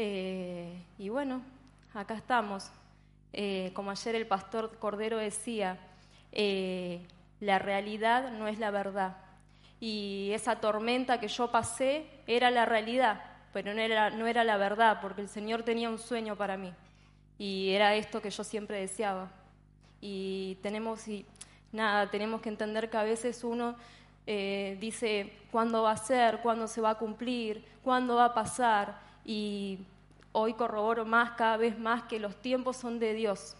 eh, 0.00 0.80
y 0.96 1.08
bueno, 1.08 1.42
acá 1.92 2.14
estamos. 2.14 2.70
Eh, 3.32 3.72
como 3.74 3.90
ayer 3.90 4.14
el 4.14 4.28
pastor 4.28 4.78
Cordero 4.78 5.18
decía, 5.18 5.76
eh, 6.30 7.04
la 7.40 7.58
realidad 7.58 8.30
no 8.30 8.46
es 8.46 8.60
la 8.60 8.70
verdad. 8.70 9.16
Y 9.80 10.30
esa 10.32 10.60
tormenta 10.60 11.18
que 11.18 11.26
yo 11.26 11.50
pasé 11.50 12.06
era 12.28 12.52
la 12.52 12.64
realidad, 12.64 13.24
pero 13.52 13.74
no 13.74 13.80
era, 13.80 14.10
no 14.10 14.28
era 14.28 14.44
la 14.44 14.56
verdad, 14.56 15.00
porque 15.02 15.20
el 15.20 15.28
Señor 15.28 15.64
tenía 15.64 15.90
un 15.90 15.98
sueño 15.98 16.36
para 16.36 16.56
mí. 16.56 16.72
Y 17.36 17.70
era 17.70 17.96
esto 17.96 18.22
que 18.22 18.30
yo 18.30 18.44
siempre 18.44 18.78
deseaba. 18.78 19.32
Y 20.00 20.58
tenemos, 20.62 21.08
y, 21.08 21.26
nada, 21.72 22.08
tenemos 22.08 22.40
que 22.40 22.50
entender 22.50 22.88
que 22.88 22.98
a 22.98 23.02
veces 23.02 23.42
uno 23.42 23.74
dice 24.26 25.32
cuándo 25.50 25.82
va 25.82 25.92
a 25.92 25.96
ser, 25.96 26.40
cuándo 26.40 26.68
se 26.68 26.82
va 26.82 26.90
a 26.90 26.98
cumplir, 26.98 27.64
cuándo 27.82 28.16
va 28.16 28.26
a 28.26 28.34
pasar 28.34 29.07
y 29.28 29.86
hoy 30.32 30.54
corroboro 30.54 31.04
más, 31.04 31.32
cada 31.32 31.58
vez 31.58 31.78
más, 31.78 32.04
que 32.04 32.18
los 32.18 32.40
tiempos 32.40 32.78
son 32.78 32.98
de 32.98 33.12
Dios. 33.12 33.54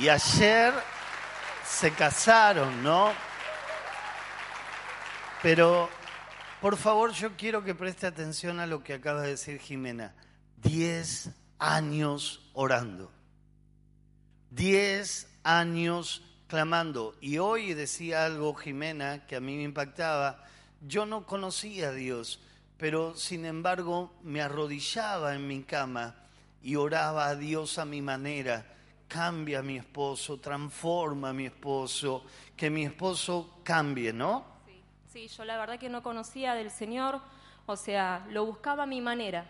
Y 0.00 0.08
ayer 0.08 0.74
se 1.64 1.92
casaron, 1.92 2.82
¿no? 2.82 3.12
Pero, 5.40 5.88
por 6.60 6.76
favor, 6.76 7.12
yo 7.12 7.36
quiero 7.36 7.62
que 7.62 7.76
preste 7.76 8.08
atención 8.08 8.58
a 8.58 8.66
lo 8.66 8.82
que 8.82 8.94
acaba 8.94 9.22
de 9.22 9.28
decir 9.28 9.60
Jimena. 9.60 10.16
Diez 10.56 11.30
años 11.60 12.50
orando. 12.54 13.12
Diez 14.50 15.28
años 15.44 16.24
clamando. 16.48 17.14
Y 17.20 17.38
hoy 17.38 17.72
decía 17.74 18.24
algo 18.24 18.52
Jimena 18.54 19.26
que 19.26 19.36
a 19.36 19.40
mí 19.40 19.56
me 19.56 19.62
impactaba 19.62 20.42
yo 20.86 21.06
no 21.06 21.26
conocía 21.26 21.88
a 21.88 21.92
Dios, 21.92 22.40
pero 22.76 23.14
sin 23.16 23.44
embargo 23.44 24.12
me 24.22 24.40
arrodillaba 24.40 25.34
en 25.34 25.46
mi 25.46 25.62
cama 25.62 26.14
y 26.62 26.76
oraba 26.76 27.28
a 27.28 27.34
Dios 27.34 27.78
a 27.78 27.84
mi 27.84 28.00
manera. 28.02 28.64
Cambia 29.08 29.60
a 29.60 29.62
mi 29.62 29.76
esposo, 29.76 30.38
transforma 30.38 31.30
a 31.30 31.32
mi 31.32 31.46
esposo, 31.46 32.24
que 32.56 32.68
mi 32.68 32.84
esposo 32.84 33.60
cambie, 33.64 34.12
¿no? 34.12 34.44
Sí, 35.06 35.26
yo 35.28 35.44
la 35.44 35.56
verdad 35.56 35.78
que 35.78 35.88
no 35.88 36.02
conocía 36.02 36.54
del 36.54 36.70
Señor, 36.70 37.20
o 37.66 37.76
sea, 37.76 38.26
lo 38.30 38.44
buscaba 38.44 38.82
a 38.82 38.86
mi 38.86 39.00
manera, 39.00 39.46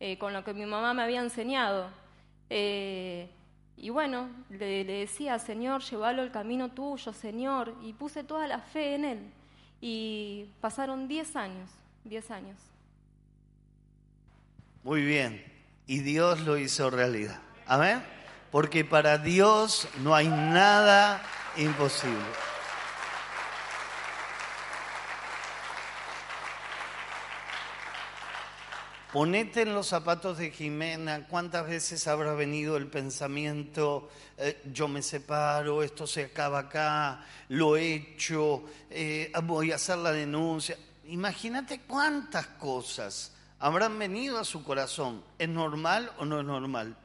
eh, 0.00 0.18
con 0.18 0.32
lo 0.32 0.42
que 0.42 0.52
mi 0.52 0.66
mamá 0.66 0.92
me 0.94 1.02
había 1.02 1.20
enseñado. 1.20 1.88
Eh, 2.50 3.30
y 3.76 3.90
bueno, 3.90 4.28
le, 4.50 4.82
le, 4.82 4.92
decía, 5.00 5.38
Señor, 5.38 5.82
llévalo 5.82 6.22
al 6.22 6.32
camino 6.32 6.72
tuyo, 6.72 7.12
Señor, 7.12 7.74
y 7.82 7.92
puse 7.92 8.24
toda 8.24 8.48
la 8.48 8.58
fe 8.58 8.96
en 8.96 9.04
Él. 9.04 9.32
Y 9.80 10.46
pasaron 10.60 11.08
10 11.08 11.36
años, 11.36 11.70
10 12.04 12.30
años. 12.30 12.56
Muy 14.82 15.02
bien. 15.02 15.44
Y 15.86 16.00
Dios 16.00 16.40
lo 16.40 16.58
hizo 16.58 16.90
realidad. 16.90 17.40
Amén. 17.66 18.02
Porque 18.50 18.84
para 18.84 19.18
Dios 19.18 19.88
no 20.02 20.14
hay 20.14 20.28
nada 20.28 21.22
imposible. 21.56 22.47
Ponete 29.18 29.62
en 29.62 29.74
los 29.74 29.88
zapatos 29.88 30.38
de 30.38 30.52
Jimena, 30.52 31.26
cuántas 31.26 31.66
veces 31.66 32.06
habrá 32.06 32.34
venido 32.34 32.76
el 32.76 32.86
pensamiento, 32.86 34.08
eh, 34.36 34.62
yo 34.72 34.86
me 34.86 35.02
separo, 35.02 35.82
esto 35.82 36.06
se 36.06 36.26
acaba 36.26 36.60
acá, 36.60 37.26
lo 37.48 37.76
he 37.76 37.94
hecho, 37.94 38.62
eh, 38.88 39.32
voy 39.42 39.72
a 39.72 39.74
hacer 39.74 39.98
la 39.98 40.12
denuncia. 40.12 40.78
Imagínate 41.06 41.80
cuántas 41.80 42.46
cosas 42.46 43.32
habrán 43.58 43.98
venido 43.98 44.38
a 44.38 44.44
su 44.44 44.62
corazón. 44.62 45.24
¿Es 45.36 45.48
normal 45.48 46.12
o 46.18 46.24
no 46.24 46.38
es 46.38 46.46
normal? 46.46 46.96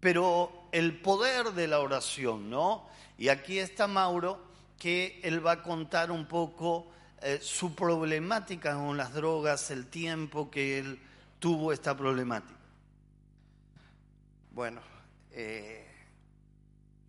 Pero 0.00 0.66
el 0.70 1.00
poder 1.00 1.52
de 1.52 1.66
la 1.66 1.80
oración, 1.80 2.50
¿no? 2.50 2.86
Y 3.16 3.30
aquí 3.30 3.58
está 3.58 3.86
Mauro, 3.86 4.38
que 4.78 5.18
él 5.22 5.44
va 5.46 5.52
a 5.52 5.62
contar 5.62 6.10
un 6.10 6.26
poco 6.26 6.88
eh, 7.22 7.38
su 7.42 7.74
problemática 7.74 8.74
con 8.74 8.96
las 8.96 9.12
drogas, 9.12 9.70
el 9.70 9.88
tiempo 9.88 10.50
que 10.50 10.78
él 10.78 10.98
tuvo 11.38 11.70
esta 11.70 11.94
problemática. 11.94 12.58
Bueno, 14.52 14.80
eh, 15.32 15.86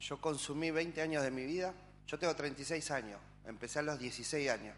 yo 0.02 0.20
consumí 0.20 0.70
20 0.70 1.02
años 1.02 1.24
de 1.24 1.32
mi 1.32 1.46
vida, 1.46 1.74
yo 2.08 2.20
tengo 2.20 2.36
36 2.36 2.92
años, 2.92 3.22
empecé 3.46 3.80
a 3.80 3.84
los 3.84 4.00
16 4.00 4.50
años 4.50 4.76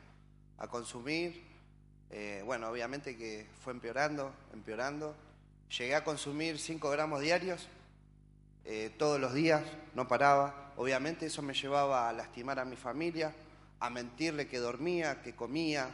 a 0.60 0.68
consumir, 0.68 1.44
eh, 2.12 2.44
bueno, 2.46 2.70
obviamente 2.70 3.18
que 3.18 3.48
fue 3.64 3.74
empeorando, 3.74 4.32
empeorando, 4.54 5.16
llegué 5.76 5.96
a 5.96 6.04
consumir 6.04 6.60
5 6.60 6.92
gramos 6.92 7.22
diarios, 7.22 7.68
todos 8.98 9.20
los 9.20 9.34
días, 9.34 9.62
no 9.94 10.08
paraba, 10.08 10.72
obviamente 10.78 11.26
eso 11.26 11.42
me 11.42 11.54
llevaba 11.54 12.08
a 12.08 12.14
lastimar 12.14 12.60
a 12.60 12.66
mi 12.66 12.78
familia, 12.78 13.36
a 13.84 13.90
mentirle 13.90 14.48
que 14.48 14.60
dormía, 14.60 15.22
que 15.22 15.36
comía, 15.36 15.90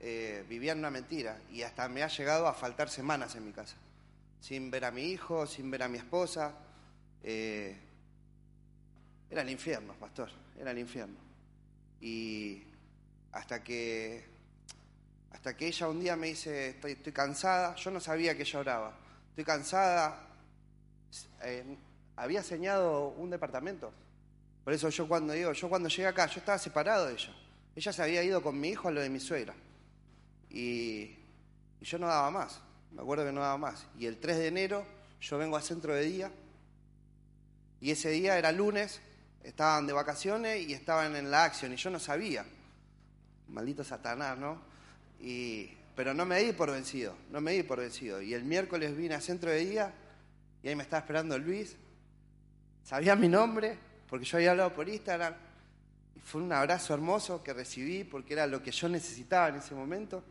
eh, 0.00 0.46
vivía 0.48 0.72
en 0.72 0.78
una 0.78 0.90
mentira. 0.90 1.38
Y 1.52 1.60
hasta 1.60 1.86
me 1.86 2.02
ha 2.02 2.08
llegado 2.08 2.48
a 2.48 2.54
faltar 2.54 2.88
semanas 2.88 3.34
en 3.34 3.44
mi 3.44 3.52
casa, 3.52 3.76
sin 4.40 4.70
ver 4.70 4.86
a 4.86 4.90
mi 4.90 5.02
hijo, 5.02 5.46
sin 5.46 5.70
ver 5.70 5.82
a 5.82 5.88
mi 5.88 5.98
esposa. 5.98 6.54
Eh, 7.22 7.76
era 9.30 9.42
el 9.42 9.50
infierno, 9.50 9.92
pastor, 10.00 10.30
era 10.58 10.70
el 10.70 10.78
infierno. 10.78 11.18
Y 12.00 12.62
hasta 13.32 13.62
que, 13.62 14.24
hasta 15.30 15.54
que 15.54 15.66
ella 15.66 15.86
un 15.88 16.00
día 16.00 16.16
me 16.16 16.28
dice, 16.28 16.70
estoy, 16.70 16.96
cansada, 17.12 17.74
yo 17.74 17.90
no 17.90 18.00
sabía 18.00 18.34
que 18.38 18.42
ella 18.44 18.58
oraba, 18.58 18.98
estoy 19.28 19.44
cansada, 19.44 20.18
eh, 21.42 21.76
había 22.16 22.42
señado 22.42 23.08
un 23.08 23.28
departamento 23.28 23.92
por 24.68 24.74
eso 24.74 24.90
yo 24.90 25.08
cuando 25.08 25.34
yo 25.34 25.68
cuando 25.70 25.88
llegué 25.88 26.06
acá, 26.06 26.26
yo 26.26 26.40
estaba 26.40 26.58
separado 26.58 27.06
de 27.06 27.14
ella. 27.14 27.34
Ella 27.74 27.90
se 27.90 28.02
había 28.02 28.22
ido 28.22 28.42
con 28.42 28.60
mi 28.60 28.68
hijo 28.68 28.88
a 28.88 28.90
lo 28.90 29.00
de 29.00 29.08
mi 29.08 29.18
suegra. 29.18 29.54
Y, 30.50 31.16
yo 31.80 31.98
no 31.98 32.06
daba 32.06 32.30
más. 32.30 32.60
Me 32.92 33.00
acuerdo 33.00 33.24
que 33.24 33.32
no 33.32 33.40
daba 33.40 33.56
más. 33.56 33.86
Y 33.98 34.04
el 34.04 34.18
3 34.18 34.36
de 34.36 34.46
enero 34.46 34.86
yo 35.22 35.38
vengo 35.38 35.56
al 35.56 35.62
centro 35.62 35.94
de 35.94 36.02
día. 36.02 36.30
Y 37.80 37.92
ese 37.92 38.10
día 38.10 38.36
era 38.36 38.52
lunes, 38.52 39.00
estaban 39.42 39.86
de 39.86 39.94
vacaciones 39.94 40.68
y 40.68 40.74
estaban 40.74 41.16
en 41.16 41.30
la 41.30 41.44
acción. 41.44 41.72
Y 41.72 41.76
yo 41.76 41.88
no 41.88 41.98
sabía. 41.98 42.44
Maldito 43.48 43.84
Satanás, 43.84 44.36
¿no? 44.36 44.60
Y, 45.18 45.72
pero 45.96 46.12
no 46.12 46.26
me 46.26 46.40
di 46.40 46.52
por 46.52 46.70
vencido, 46.70 47.16
no 47.30 47.40
me 47.40 47.52
di 47.52 47.62
por 47.62 47.80
vencido. 47.80 48.20
Y 48.20 48.34
el 48.34 48.44
miércoles 48.44 48.94
vine 48.94 49.14
al 49.14 49.22
centro 49.22 49.50
de 49.50 49.64
día 49.64 49.94
y 50.62 50.68
ahí 50.68 50.76
me 50.76 50.82
estaba 50.82 51.00
esperando 51.00 51.38
Luis. 51.38 51.74
Sabía 52.84 53.16
mi 53.16 53.28
nombre, 53.28 53.87
porque 54.08 54.24
yo 54.24 54.38
había 54.38 54.52
hablado 54.52 54.72
por 54.74 54.88
Instagram 54.88 55.34
y 56.16 56.20
fue 56.20 56.42
un 56.42 56.52
abrazo 56.52 56.94
hermoso 56.94 57.42
que 57.42 57.52
recibí 57.52 58.04
porque 58.04 58.32
era 58.32 58.46
lo 58.46 58.62
que 58.62 58.70
yo 58.70 58.88
necesitaba 58.88 59.48
en 59.48 59.56
ese 59.56 59.74
momento, 59.74 60.22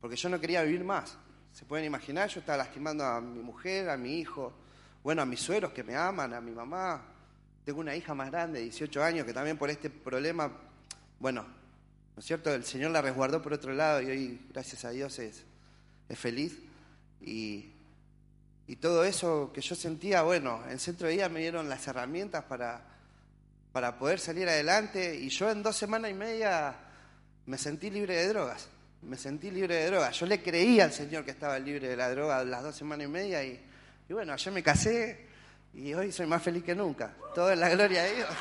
porque 0.00 0.16
yo 0.16 0.28
no 0.28 0.40
quería 0.40 0.62
vivir 0.62 0.84
más. 0.84 1.16
Se 1.52 1.64
pueden 1.64 1.86
imaginar, 1.86 2.28
yo 2.28 2.40
estaba 2.40 2.58
lastimando 2.58 3.04
a 3.04 3.20
mi 3.20 3.40
mujer, 3.40 3.88
a 3.88 3.96
mi 3.96 4.18
hijo, 4.18 4.52
bueno, 5.02 5.22
a 5.22 5.26
mis 5.26 5.40
sueros 5.40 5.72
que 5.72 5.82
me 5.82 5.96
aman, 5.96 6.34
a 6.34 6.40
mi 6.40 6.52
mamá. 6.52 7.02
Tengo 7.64 7.80
una 7.80 7.96
hija 7.96 8.14
más 8.14 8.30
grande, 8.30 8.58
de 8.58 8.64
18 8.66 9.02
años, 9.02 9.26
que 9.26 9.32
también 9.32 9.56
por 9.56 9.70
este 9.70 9.90
problema, 9.90 10.52
bueno, 11.18 11.42
¿no 11.42 12.20
es 12.20 12.24
cierto? 12.24 12.52
El 12.52 12.64
Señor 12.64 12.90
la 12.90 13.02
resguardó 13.02 13.42
por 13.42 13.52
otro 13.52 13.72
lado 13.72 14.02
y 14.02 14.06
hoy, 14.06 14.46
gracias 14.50 14.84
a 14.84 14.90
Dios, 14.90 15.18
es, 15.18 15.44
es 16.08 16.18
feliz. 16.18 16.58
Y, 17.20 17.72
y 18.66 18.76
todo 18.76 19.02
eso 19.02 19.50
que 19.52 19.60
yo 19.60 19.74
sentía, 19.74 20.22
bueno, 20.22 20.62
en 20.68 20.78
Centro 20.78 21.08
de 21.08 21.14
Día 21.14 21.28
me 21.28 21.40
dieron 21.40 21.68
las 21.68 21.86
herramientas 21.88 22.44
para, 22.44 22.97
para 23.78 23.96
poder 23.96 24.18
salir 24.18 24.48
adelante 24.48 25.14
y 25.14 25.28
yo 25.28 25.48
en 25.48 25.62
dos 25.62 25.76
semanas 25.76 26.10
y 26.10 26.14
media 26.14 26.74
me 27.46 27.56
sentí 27.56 27.90
libre 27.90 28.16
de 28.16 28.26
drogas. 28.26 28.68
Me 29.02 29.16
sentí 29.16 29.52
libre 29.52 29.76
de 29.76 29.86
drogas. 29.86 30.18
Yo 30.18 30.26
le 30.26 30.42
creía 30.42 30.82
al 30.82 30.92
Señor 30.92 31.24
que 31.24 31.30
estaba 31.30 31.56
libre 31.60 31.86
de 31.86 31.96
la 31.96 32.10
droga 32.10 32.42
las 32.42 32.64
dos 32.64 32.74
semanas 32.74 33.06
y 33.06 33.08
media 33.08 33.44
y, 33.44 33.64
y 34.08 34.12
bueno, 34.12 34.32
ayer 34.32 34.52
me 34.52 34.64
casé 34.64 35.28
y 35.74 35.94
hoy 35.94 36.10
soy 36.10 36.26
más 36.26 36.42
feliz 36.42 36.64
que 36.64 36.74
nunca. 36.74 37.14
Todo 37.32 37.52
en 37.52 37.60
la 37.60 37.68
gloria 37.68 38.02
de 38.02 38.14
Dios. 38.16 38.28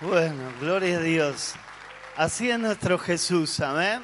Bueno, 0.00 0.52
gloria 0.60 0.98
a 0.98 1.00
Dios. 1.00 1.54
Así 2.16 2.48
es 2.48 2.58
nuestro 2.60 2.96
Jesús, 2.98 3.58
amén. 3.60 4.02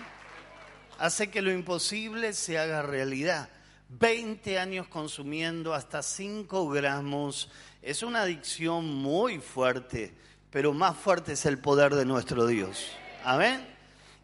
Hace 0.98 1.30
que 1.30 1.42
lo 1.42 1.52
imposible 1.52 2.32
se 2.32 2.58
haga 2.58 2.82
realidad. 2.82 3.48
20 3.88 4.58
años 4.58 4.88
consumiendo 4.88 5.72
hasta 5.72 6.02
5 6.02 6.68
gramos. 6.70 7.50
Es 7.82 8.02
una 8.02 8.22
adicción 8.22 8.84
muy 8.96 9.38
fuerte, 9.38 10.12
pero 10.50 10.72
más 10.72 10.96
fuerte 10.96 11.34
es 11.34 11.46
el 11.46 11.58
poder 11.58 11.94
de 11.94 12.04
nuestro 12.04 12.48
Dios. 12.48 12.90
Amén. 13.24 13.64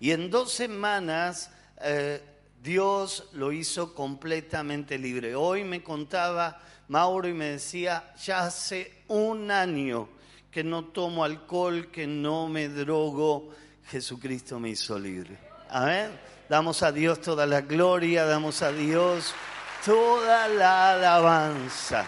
Y 0.00 0.10
en 0.10 0.30
dos 0.30 0.52
semanas 0.52 1.52
eh, 1.80 2.20
Dios 2.60 3.28
lo 3.34 3.52
hizo 3.52 3.94
completamente 3.94 4.98
libre. 4.98 5.36
Hoy 5.36 5.62
me 5.62 5.80
contaba 5.80 6.60
Mauro 6.88 7.28
y 7.28 7.34
me 7.34 7.50
decía, 7.50 8.12
ya 8.20 8.46
hace 8.46 9.04
un 9.06 9.52
año 9.52 10.08
que 10.50 10.64
no 10.64 10.86
tomo 10.86 11.24
alcohol, 11.24 11.92
que 11.92 12.08
no 12.08 12.48
me 12.48 12.68
drogo, 12.68 13.50
Jesucristo 13.86 14.58
me 14.58 14.70
hizo 14.70 14.98
libre. 14.98 15.38
Amén. 15.68 16.33
Damos 16.48 16.82
a 16.82 16.92
Dios 16.92 17.22
toda 17.22 17.46
la 17.46 17.62
gloria, 17.62 18.26
damos 18.26 18.60
a 18.60 18.70
Dios 18.70 19.34
toda 19.82 20.46
la 20.48 20.92
alabanza. 20.92 22.06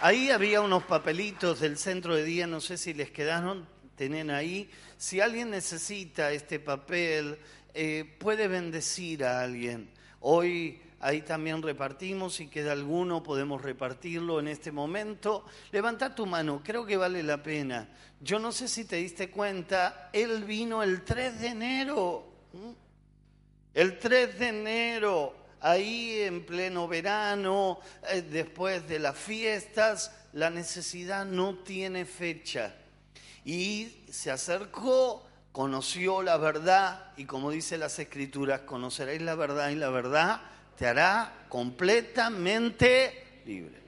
Ahí 0.00 0.30
había 0.30 0.60
unos 0.60 0.82
papelitos 0.82 1.60
del 1.60 1.78
centro 1.78 2.16
de 2.16 2.24
día, 2.24 2.48
no 2.48 2.60
sé 2.60 2.78
si 2.78 2.94
les 2.94 3.10
quedaron, 3.12 3.66
tienen 3.94 4.30
ahí. 4.30 4.68
Si 4.98 5.20
alguien 5.20 5.50
necesita 5.50 6.32
este 6.32 6.58
papel, 6.58 7.38
eh, 7.72 8.16
puede 8.18 8.48
bendecir 8.48 9.24
a 9.24 9.42
alguien. 9.42 9.88
Hoy 10.20 10.80
ahí 11.00 11.22
también 11.22 11.62
repartimos, 11.62 12.34
si 12.34 12.48
queda 12.48 12.72
alguno 12.72 13.22
podemos 13.22 13.62
repartirlo 13.62 14.40
en 14.40 14.48
este 14.48 14.72
momento. 14.72 15.44
Levanta 15.72 16.14
tu 16.14 16.26
mano, 16.26 16.62
creo 16.64 16.86
que 16.86 16.96
vale 16.96 17.22
la 17.22 17.42
pena. 17.42 17.88
Yo 18.20 18.38
no 18.38 18.52
sé 18.52 18.68
si 18.68 18.84
te 18.84 18.96
diste 18.96 19.30
cuenta, 19.30 20.10
él 20.12 20.44
vino 20.44 20.82
el 20.82 21.02
3 21.02 21.40
de 21.40 21.46
enero. 21.48 22.26
El 23.74 23.98
3 23.98 24.38
de 24.38 24.48
enero, 24.48 25.34
ahí 25.60 26.20
en 26.20 26.46
pleno 26.46 26.88
verano, 26.88 27.78
eh, 28.10 28.22
después 28.22 28.88
de 28.88 28.98
las 28.98 29.18
fiestas, 29.18 30.12
la 30.32 30.48
necesidad 30.48 31.26
no 31.26 31.58
tiene 31.58 32.06
fecha. 32.06 32.74
Y 33.44 34.04
se 34.10 34.30
acercó, 34.30 35.26
conoció 35.52 36.22
la 36.22 36.36
verdad 36.36 37.12
y 37.16 37.26
como 37.26 37.50
dice 37.50 37.78
las 37.78 37.98
escrituras, 37.98 38.62
conoceréis 38.62 39.22
la 39.22 39.34
verdad 39.34 39.68
y 39.68 39.74
la 39.74 39.90
verdad 39.90 40.40
te 40.76 40.86
hará 40.86 41.46
completamente 41.48 43.42
libre. 43.46 43.82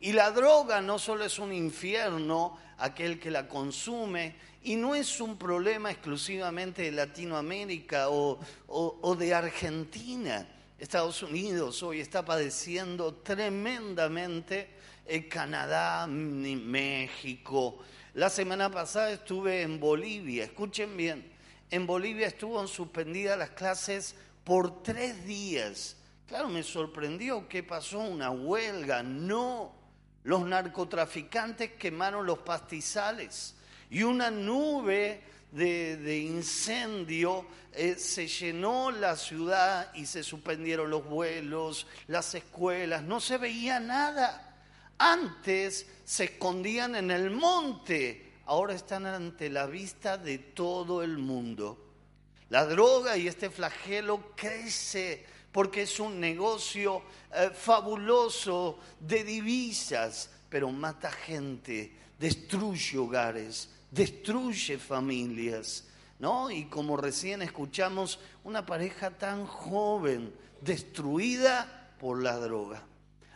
Y 0.00 0.12
la 0.12 0.30
droga 0.30 0.80
no 0.80 0.98
solo 0.98 1.24
es 1.24 1.38
un 1.38 1.52
infierno, 1.52 2.58
aquel 2.78 3.20
que 3.20 3.30
la 3.30 3.48
consume, 3.48 4.34
y 4.64 4.76
no 4.76 4.94
es 4.94 5.20
un 5.20 5.36
problema 5.36 5.90
exclusivamente 5.90 6.82
de 6.82 6.92
Latinoamérica 6.92 8.08
o, 8.08 9.16
de 9.18 9.34
Argentina. 9.34 10.46
Estados 10.78 11.22
Unidos 11.22 11.82
hoy 11.82 12.00
está 12.00 12.24
padeciendo 12.24 13.14
tremendamente 13.14 14.68
eh, 15.06 15.28
Canadá, 15.28 16.06
México. 16.08 17.78
La 18.14 18.28
semana 18.28 18.70
pasada 18.70 19.12
estuve 19.12 19.62
en 19.62 19.78
Bolivia, 19.78 20.44
escuchen 20.44 20.96
bien, 20.96 21.30
en 21.70 21.86
Bolivia 21.86 22.26
estuvo 22.26 22.66
suspendidas 22.66 23.38
las 23.38 23.50
clases 23.50 24.16
por 24.44 24.82
tres 24.82 25.24
días 25.24 25.96
Claro, 26.26 26.48
me 26.48 26.62
sorprendió 26.62 27.48
que 27.48 27.62
pasó 27.62 27.98
una 28.00 28.30
huelga. 28.30 29.02
No, 29.02 29.74
los 30.24 30.46
narcotraficantes 30.46 31.72
quemaron 31.72 32.24
los 32.26 32.38
pastizales 32.38 33.56
y 33.90 34.02
una 34.04 34.30
nube 34.30 35.22
de, 35.50 36.18
incendio 36.18 37.44
eh, 37.72 37.96
se 37.96 38.26
llenó 38.26 38.90
la 38.90 39.16
ciudad 39.16 39.92
y 39.94 40.06
se 40.06 40.22
suspendieron 40.22 40.88
los 40.88 41.04
vuelos, 41.04 41.86
las 42.06 42.34
escuelas, 42.34 43.02
no 43.02 43.20
se 43.20 43.36
veía 43.36 43.80
nada. 43.80 44.56
Antes 44.96 45.86
se 46.04 46.24
escondían 46.24 46.94
en 46.94 47.10
el 47.10 47.30
monte, 47.30 48.32
ahora 48.46 48.74
están 48.74 49.04
ante 49.04 49.50
la 49.50 49.66
vista 49.66 50.16
de 50.16 50.38
todo 50.38 51.02
el 51.02 51.18
mundo. 51.18 51.92
La 52.48 52.64
droga 52.64 53.16
y 53.16 53.28
este 53.28 53.50
flagelo 53.50 54.32
crece 54.36 55.26
porque 55.52 55.82
es 55.82 56.00
un 56.00 56.18
negocio 56.18 57.02
eh, 57.32 57.50
fabuloso 57.54 58.78
de 58.98 59.22
divisas, 59.22 60.30
pero 60.48 60.70
mata 60.70 61.12
gente, 61.12 61.92
destruye 62.18 62.98
hogares, 62.98 63.68
destruye 63.90 64.78
familias, 64.78 65.84
¿no? 66.18 66.50
Y 66.50 66.64
como 66.64 66.96
recién 66.96 67.42
escuchamos, 67.42 68.18
una 68.44 68.64
pareja 68.64 69.10
tan 69.10 69.46
joven, 69.46 70.32
destruida 70.60 71.94
por 72.00 72.22
la 72.22 72.38
droga. 72.38 72.82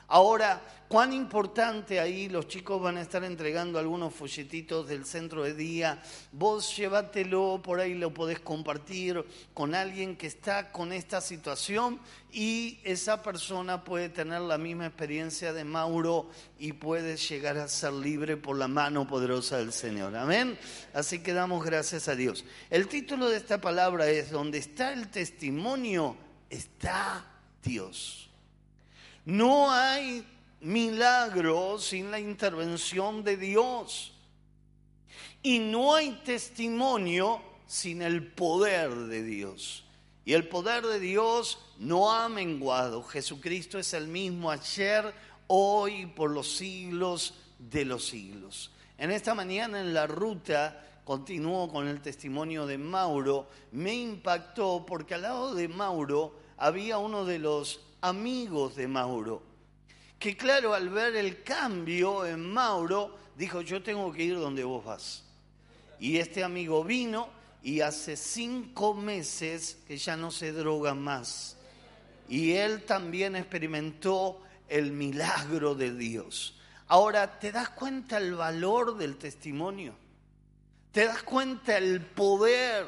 Ahora, 0.09 0.63
cuán 0.89 1.13
importante 1.13 1.99
ahí 1.99 2.29
los 2.29 2.47
chicos 2.47 2.81
van 2.81 2.97
a 2.97 3.03
estar 3.03 3.25
entregando 3.25 3.79
algunos 3.79 4.15
folletitos 4.15 4.87
del 4.87 5.05
centro 5.05 5.43
de 5.43 5.55
día. 5.55 6.01
Vos 6.31 6.77
llévatelo, 6.77 7.61
por 7.63 7.81
ahí 7.81 7.95
lo 7.95 8.15
podés 8.15 8.39
compartir 8.39 9.25
con 9.53 9.75
alguien 9.75 10.17
que 10.17 10.29
está 10.29 10.71
con 10.71 10.93
esta 10.93 11.21
situación 11.21 11.99
y 12.33 12.79
esa 12.85 13.21
persona 13.21 13.83
puede 13.83 14.09
tener 14.09 14.43
la 14.43 14.59
misma 14.59 14.87
experiencia 14.87 15.53
de 15.53 15.65
Mauro 15.65 16.31
y 16.59 16.73
puede 16.73 17.17
llegar 17.17 17.57
a 17.59 17.67
ser 17.67 17.93
libre 17.93 18.37
por 18.37 18.57
la 18.57 18.69
mano 18.69 19.09
poderosa 19.09 19.59
del 19.59 19.73
Señor. 19.73 20.15
Amén. 20.15 20.57
Así 20.95 21.19
que 21.19 21.33
damos 21.33 21.65
gracias 21.65 22.07
a 22.07 22.15
Dios. 22.15 22.45
El 22.71 22.87
título 22.87 23.29
de 23.29 23.39
esta 23.39 23.61
palabra 23.61 24.09
es, 24.09 24.31
donde 24.31 24.59
está 24.59 24.93
el 24.93 25.09
testimonio, 25.09 26.17
está 26.49 27.25
Dios. 27.61 28.27
No 29.27 29.73
hay 29.73 30.25
milagro 30.61 31.79
sin 31.79 32.11
la 32.11 32.21
intervención 32.21 33.25
de 33.25 33.37
Dios. 33.37 34.13
Y 35.43 35.59
no 35.59 35.95
hay 35.97 36.13
testimonio 36.25 37.43
sin 37.67 38.03
el 38.03 38.25
poder 38.25 38.91
de 38.91 39.25
Dios. 39.25 39.85
Y 40.25 40.33
el 40.33 40.49
poder 40.49 40.87
de 40.87 41.01
Dios 41.01 41.59
no 41.79 42.13
ha 42.13 42.29
menguado. 42.29 43.03
Jesucristo 43.03 43.79
es 43.79 43.95
el 43.95 44.07
mismo 44.07 44.51
ayer, 44.51 45.13
hoy, 45.49 46.03
y 46.03 46.07
por 46.07 46.31
los 46.31 46.57
siglos 46.57 47.35
de 47.59 47.85
los 47.85 48.07
siglos. 48.07 48.71
En 48.97 49.11
esta 49.11 49.35
mañana 49.35 49.81
en 49.81 49.93
la 49.93 50.07
ruta 50.07 51.01
continúo 51.05 51.69
con 51.69 51.87
el 51.89 52.01
testimonio 52.01 52.65
de 52.65 52.79
Mauro. 52.79 53.49
Me 53.73 53.95
impactó 53.95 54.85
porque 54.87 55.15
al 55.15 55.23
lado 55.23 55.55
de 55.55 55.69
Mauro 55.69 56.35
había 56.57 56.99
uno 56.99 57.25
de 57.25 57.39
los 57.39 57.81
amigos 58.09 58.77
de 58.77 58.87
Mauro, 58.87 59.43
que 60.19 60.37
claro, 60.37 60.75
al 60.75 60.89
ver 60.89 61.17
el 61.17 61.43
cambio 61.43 62.25
en 62.25 62.53
Mauro, 62.53 63.17
dijo, 63.37 63.61
yo 63.61 63.83
tengo 63.83 64.13
que 64.13 64.25
ir 64.25 64.37
donde 64.37 64.65
vos 64.65 64.85
vas. 64.85 65.25
Y 65.99 66.19
este 66.19 66.45
amigo 66.45 66.85
vino 66.85 67.29
y 67.63 67.81
hace 67.81 68.17
cinco 68.17 68.95
meses 68.95 69.79
que 69.87 69.99
ya 69.99 70.17
no 70.17 70.31
se 70.31 70.53
droga 70.53 70.95
más. 70.95 71.57
Y 72.29 72.53
él 72.53 72.85
también 72.85 73.37
experimentó 73.37 74.41
el 74.69 74.93
milagro 74.93 75.75
de 75.75 75.95
Dios. 75.95 76.59
Ahora, 76.89 77.39
¿te 77.41 77.51
das 77.53 77.71
cuenta 77.71 78.19
el 78.19 78.35
valor 78.35 78.97
del 78.97 79.17
testimonio? 79.17 79.95
¿Te 80.93 81.07
das 81.07 81.23
cuenta 81.23 81.77
el 81.77 82.01
poder 82.01 82.87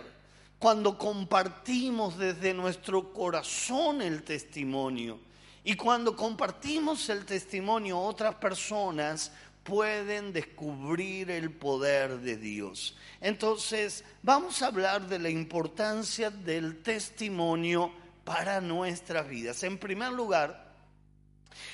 cuando 0.58 0.98
compartimos 0.98 2.18
desde 2.18 2.52
nuestro 2.54 3.12
corazón 3.12 4.02
el 4.02 4.22
testimonio. 4.22 5.20
Y 5.64 5.74
cuando 5.74 6.16
compartimos 6.16 7.08
el 7.10 7.24
testimonio, 7.24 7.98
otras 7.98 8.34
personas 8.36 9.30
pueden 9.62 10.32
descubrir 10.32 11.30
el 11.30 11.50
poder 11.50 12.20
de 12.20 12.36
Dios. 12.36 12.96
Entonces, 13.20 14.02
vamos 14.22 14.62
a 14.62 14.68
hablar 14.68 15.06
de 15.08 15.18
la 15.18 15.28
importancia 15.28 16.30
del 16.30 16.82
testimonio 16.82 17.92
para 18.24 18.60
nuestras 18.60 19.28
vidas. 19.28 19.62
En 19.62 19.78
primer 19.78 20.12
lugar, 20.12 20.72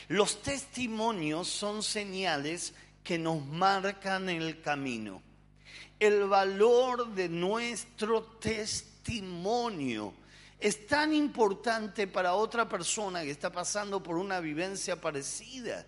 los 0.09 0.43
testimonios 0.43 1.49
son 1.49 1.83
señales 1.83 2.75
que 3.05 3.19
nos 3.19 3.45
marcan 3.47 4.29
el 4.29 4.61
camino. 4.61 5.23
El 5.99 6.25
valor 6.25 7.15
de 7.15 7.29
nuestro 7.29 8.23
testimonio 8.23 10.15
es 10.59 10.87
tan 10.87 11.13
importante 11.13 12.07
para 12.07 12.35
otra 12.35 12.69
persona 12.69 13.23
que 13.23 13.31
está 13.31 13.53
pasando 13.53 14.03
por 14.03 14.17
una 14.17 14.41
vivencia 14.41 15.01
parecida. 15.01 15.87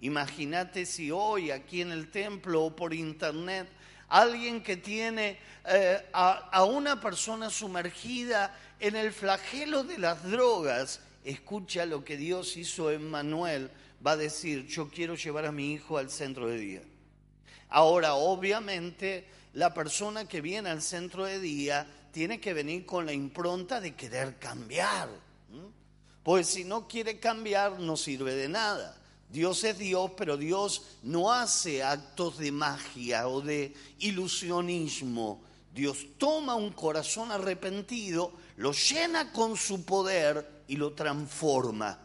Imagínate 0.00 0.86
si 0.86 1.10
hoy 1.10 1.50
aquí 1.50 1.80
en 1.80 1.92
el 1.92 2.10
templo 2.10 2.64
o 2.64 2.76
por 2.76 2.94
internet 2.94 3.68
alguien 4.08 4.62
que 4.62 4.76
tiene 4.76 5.38
eh, 5.66 6.02
a, 6.12 6.64
una 6.64 7.00
persona 7.00 7.50
sumergida 7.50 8.56
en 8.80 8.96
el 8.96 9.12
flagelo 9.12 9.84
de 9.84 9.98
las 9.98 10.22
drogas, 10.22 11.00
escucha 11.24 11.84
lo 11.84 12.04
que 12.04 12.16
Dios 12.16 12.56
hizo 12.56 12.90
en 12.90 13.08
Manuel, 13.08 13.70
va 14.06 14.12
a 14.12 14.16
decir, 14.16 14.66
yo 14.66 14.88
quiero 14.88 15.14
llevar 15.14 15.44
a 15.44 15.52
mi 15.52 15.72
hijo 15.72 15.98
al 15.98 16.10
centro 16.10 16.48
de 16.48 16.58
día. 16.58 16.82
Ahora, 17.70 18.14
obviamente, 18.14 19.28
la 19.54 19.74
persona 19.74 20.26
que 20.26 20.40
viene 20.40 20.70
al 20.70 20.82
centro 20.82 21.24
de 21.24 21.38
día 21.38 21.86
tiene 22.12 22.40
que 22.40 22.54
venir 22.54 22.86
con 22.86 23.06
la 23.06 23.12
impronta 23.12 23.80
de 23.80 23.94
querer 23.94 24.38
cambiar. 24.38 25.08
Pues 26.22 26.48
si 26.48 26.64
no 26.64 26.86
quiere 26.86 27.18
cambiar, 27.18 27.78
no 27.80 27.96
sirve 27.96 28.34
de 28.34 28.48
nada. 28.48 28.96
Dios 29.30 29.62
es 29.64 29.78
Dios, 29.78 30.12
pero 30.16 30.36
Dios 30.36 30.82
no 31.02 31.32
hace 31.32 31.82
actos 31.82 32.38
de 32.38 32.50
magia 32.50 33.28
o 33.28 33.40
de 33.40 33.74
ilusionismo. 33.98 35.42
Dios 35.74 36.06
toma 36.16 36.54
un 36.54 36.72
corazón 36.72 37.30
arrepentido, 37.30 38.32
lo 38.56 38.72
llena 38.72 39.32
con 39.32 39.56
su 39.56 39.84
poder 39.84 40.64
y 40.66 40.76
lo 40.76 40.92
transforma. 40.94 41.98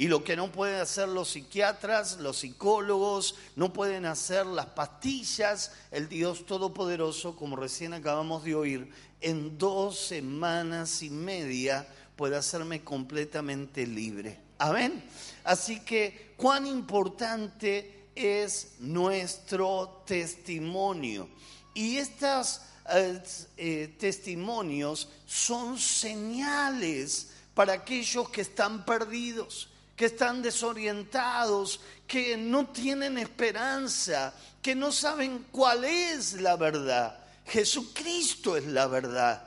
Y 0.00 0.08
lo 0.08 0.24
que 0.24 0.34
no 0.34 0.50
pueden 0.50 0.80
hacer 0.80 1.08
los 1.08 1.28
psiquiatras, 1.28 2.20
los 2.20 2.38
psicólogos, 2.38 3.34
no 3.54 3.70
pueden 3.70 4.06
hacer 4.06 4.46
las 4.46 4.64
pastillas, 4.64 5.72
el 5.90 6.08
Dios 6.08 6.46
Todopoderoso, 6.46 7.36
como 7.36 7.54
recién 7.54 7.92
acabamos 7.92 8.42
de 8.42 8.54
oír, 8.54 8.90
en 9.20 9.58
dos 9.58 9.98
semanas 9.98 11.02
y 11.02 11.10
media 11.10 11.86
puede 12.16 12.38
hacerme 12.38 12.82
completamente 12.82 13.86
libre. 13.86 14.38
Amén. 14.56 15.04
Así 15.44 15.80
que 15.80 16.32
cuán 16.38 16.66
importante 16.66 18.06
es 18.14 18.76
nuestro 18.78 20.02
testimonio. 20.06 21.28
Y 21.74 21.98
estos 21.98 22.62
eh, 22.90 23.22
eh, 23.58 23.96
testimonios 23.98 25.10
son 25.26 25.78
señales 25.78 27.32
para 27.52 27.74
aquellos 27.74 28.30
que 28.30 28.40
están 28.40 28.86
perdidos, 28.86 29.68
que 30.00 30.06
están 30.06 30.40
desorientados, 30.40 31.78
que 32.06 32.38
no 32.38 32.68
tienen 32.68 33.18
esperanza, 33.18 34.32
que 34.62 34.74
no 34.74 34.92
saben 34.92 35.44
cuál 35.52 35.84
es 35.84 36.40
la 36.40 36.56
verdad. 36.56 37.18
Jesucristo 37.44 38.56
es 38.56 38.64
la 38.64 38.86
verdad. 38.86 39.42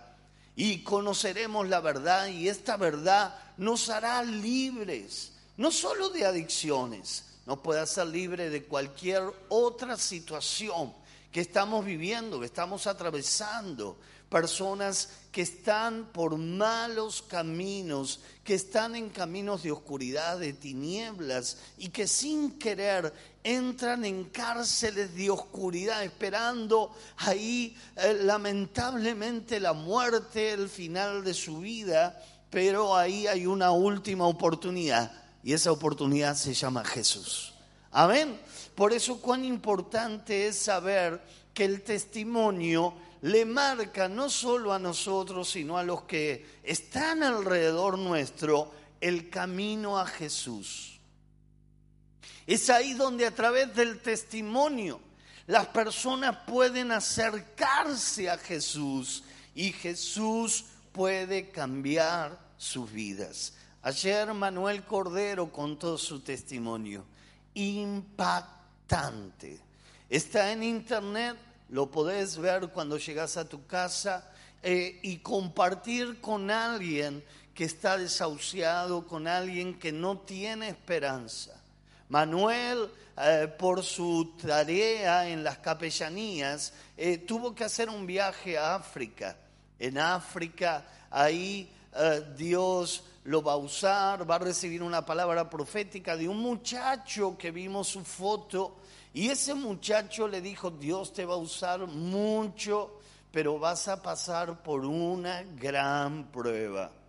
Y 0.56 0.84
conoceremos 0.84 1.68
la 1.70 1.80
verdad 1.80 2.28
y 2.28 2.50
esta 2.50 2.78
verdad 2.78 3.34
nos 3.58 3.90
hará 3.90 4.22
libres 4.22 5.32
no 5.58 5.72
solo 5.72 6.10
de 6.10 6.24
adicciones, 6.24 7.24
nos 7.48 7.58
puede 7.58 7.80
hacer 7.80 8.06
libre 8.06 8.52
de 8.52 8.66
cualquier 8.66 9.24
otra 9.50 9.98
situación 9.98 10.94
que 11.32 11.42
estamos 11.42 11.84
viviendo, 11.84 12.40
que 12.40 12.46
estamos 12.46 12.86
atravesando. 12.86 13.98
Personas 14.34 15.10
que 15.32 15.44
están 15.44 16.06
por 16.12 16.38
malos 16.38 17.22
caminos, 17.22 18.20
que 18.44 18.56
están 18.56 18.96
en 18.96 19.12
caminos 19.12 19.62
de 19.62 19.72
oscuridad, 19.72 20.40
de 20.40 20.54
tinieblas, 20.54 21.60
y 21.78 21.90
que 21.90 22.08
sin 22.08 22.58
querer 22.58 23.14
entran 23.44 24.06
en 24.06 24.24
cárceles 24.24 25.14
de 25.14 25.30
oscuridad, 25.30 26.04
esperando 26.04 26.96
ahí 27.18 27.78
eh, 27.96 28.18
lamentablemente 28.24 29.60
la 29.60 29.74
muerte, 29.74 30.54
el 30.54 30.68
final 30.68 31.24
de 31.24 31.36
su 31.36 31.60
vida, 31.60 32.20
pero 32.50 32.96
ahí 32.96 33.28
hay 33.28 33.46
una 33.46 33.70
última 33.70 34.26
oportunidad 34.26 35.12
y 35.44 35.54
esa 35.54 35.72
oportunidad 35.72 36.36
se 36.36 36.56
llama 36.56 36.84
Jesús. 36.84 37.54
Amén. 37.92 38.40
Por 38.74 38.94
eso 38.94 39.22
cuán 39.22 39.46
importante 39.46 40.48
es 40.48 40.58
saber 40.58 41.22
que 41.54 41.66
el 41.66 41.84
testimonio 41.84 42.96
le 43.24 43.46
marca 43.46 44.10
no 44.10 44.30
solo 44.30 44.74
a 44.74 44.80
nosotros, 44.80 45.50
sino 45.50 45.78
a 45.78 45.84
los 45.84 46.02
que 46.04 46.60
están 46.62 47.24
alrededor 47.24 47.98
nuestro, 47.98 48.74
el 49.00 49.30
camino 49.30 49.98
a 49.98 50.06
Jesús. 50.06 51.00
Es 52.46 52.70
ahí 52.70 52.94
donde 52.94 53.26
a 53.26 53.34
través 53.34 53.74
del 53.74 54.02
testimonio 54.02 55.00
las 55.48 55.68
personas 55.68 56.40
pueden 56.46 56.92
acercarse 56.92 58.30
a 58.30 58.38
Jesús 58.38 59.24
y 59.56 59.72
Jesús 59.72 60.66
puede 60.92 61.50
cambiar 61.50 62.38
sus 62.58 62.92
vidas. 62.92 63.54
Ayer 63.84 64.34
Manuel 64.34 64.84
Cordero 64.84 65.50
contó 65.50 65.98
su 65.98 66.20
testimonio. 66.20 67.06
Impactante. 67.54 68.42
Está 70.10 70.52
en 70.52 70.64
internet, 70.64 71.38
lo 71.74 71.90
podés 71.90 72.38
ver 72.38 72.68
cuando 72.68 73.00
llegas 73.00 73.36
a 73.36 73.50
tu 73.50 73.66
casa 73.66 74.30
eh, 74.62 75.00
y 75.02 75.18
compartir 75.18 76.22
con 76.22 76.52
alguien 76.52 77.24
que 77.56 77.64
está 77.64 77.98
desahuciado, 77.98 79.08
con 79.08 79.28
alguien 79.28 79.80
que 79.80 79.92
no 79.92 80.20
tiene 80.20 80.70
esperanza. 80.70 81.60
Manuel, 82.10 82.92
eh, 83.18 83.52
por 83.58 83.82
su 83.82 84.36
tarea 84.40 85.28
en 85.28 85.44
las 85.44 85.58
capellanías, 85.58 86.74
eh, 86.96 87.18
tuvo 87.18 87.56
que 87.56 87.64
hacer 87.64 87.90
un 87.90 88.06
viaje 88.06 88.56
a 88.56 88.76
África. 88.76 89.36
En 89.80 89.98
África, 89.98 90.86
ahí 91.10 91.72
Dios 92.38 93.04
lo 93.26 93.42
va 93.42 93.54
a 93.54 93.58
usar, 93.58 94.30
va 94.30 94.36
a 94.36 94.40
recibir 94.40 94.84
una 94.84 95.06
palabra 95.06 95.50
profética 95.50 96.18
de 96.18 96.28
un 96.28 96.38
muchacho 96.38 97.38
que 97.38 97.52
vimos 97.52 97.88
su 97.88 98.04
foto 98.04 98.78
y 99.14 99.30
ese 99.30 99.54
muchacho 99.54 100.28
le 100.28 100.42
dijo, 100.42 100.72
Dios 100.72 101.14
te 101.14 101.26
va 101.26 101.36
a 101.36 101.38
usar 101.38 101.86
mucho, 101.88 103.00
pero 103.32 103.60
vas 103.60 103.88
a 103.88 104.02
pasar 104.02 104.64
por 104.64 104.86
una 104.86 105.44
gran 105.44 106.32
prueba. 106.32 107.03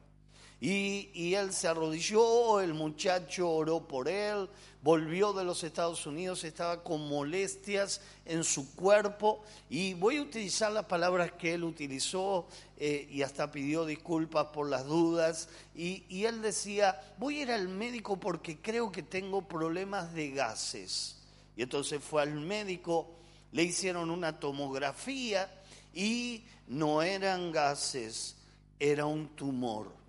Y, 0.66 1.34
él 1.34 1.52
se 1.52 1.68
arrodilló, 1.68 2.58
el 2.58 2.72
muchacho 2.72 3.50
oró 3.50 3.86
por 3.86 4.08
él, 4.08 4.48
volvió 4.82 5.34
de 5.34 5.44
los 5.44 5.62
Estados 5.62 6.06
Unidos, 6.06 6.42
estaba 6.42 6.82
con 6.82 7.06
molestias 7.06 8.00
en 8.24 8.44
su 8.44 8.74
cuerpo 8.74 9.42
y 9.68 9.92
voy 9.92 10.16
a 10.16 10.22
utilizar 10.22 10.72
las 10.72 10.86
palabras 10.86 11.32
que 11.32 11.52
él 11.52 11.64
utilizó 11.64 12.46
eh, 12.78 13.06
y 13.10 13.20
hasta 13.20 13.52
pidió 13.52 13.84
disculpas 13.84 14.46
por 14.54 14.70
las 14.70 14.86
dudas 14.86 15.50
y, 15.74 16.04
y 16.08 16.24
él 16.24 16.40
decía, 16.40 16.98
voy 17.18 17.40
a 17.40 17.42
ir 17.42 17.50
al 17.50 17.68
médico 17.68 18.18
porque 18.18 18.56
creo 18.56 18.90
que 18.90 19.02
tengo 19.02 19.46
problemas 19.46 20.14
de 20.14 20.30
gases. 20.30 21.18
Y 21.58 21.62
entonces 21.62 22.02
fue 22.02 22.22
al 22.22 22.32
médico, 22.40 23.10
le 23.52 23.64
hicieron 23.64 24.10
una 24.10 24.40
tomografía 24.40 25.62
y 25.92 26.42
no 26.68 27.02
eran 27.02 27.52
gases, 27.52 28.36
era 28.80 29.04
un 29.04 29.28
tumor. 29.36 30.03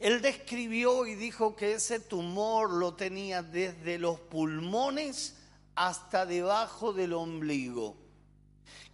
Él 0.00 0.22
describió 0.22 1.06
y 1.06 1.14
dijo 1.14 1.54
que 1.54 1.74
ese 1.74 2.00
tumor 2.00 2.70
lo 2.70 2.94
tenía 2.94 3.42
desde 3.42 3.98
los 3.98 4.18
pulmones 4.18 5.34
hasta 5.74 6.24
debajo 6.24 6.94
del 6.94 7.12
ombligo. 7.12 7.98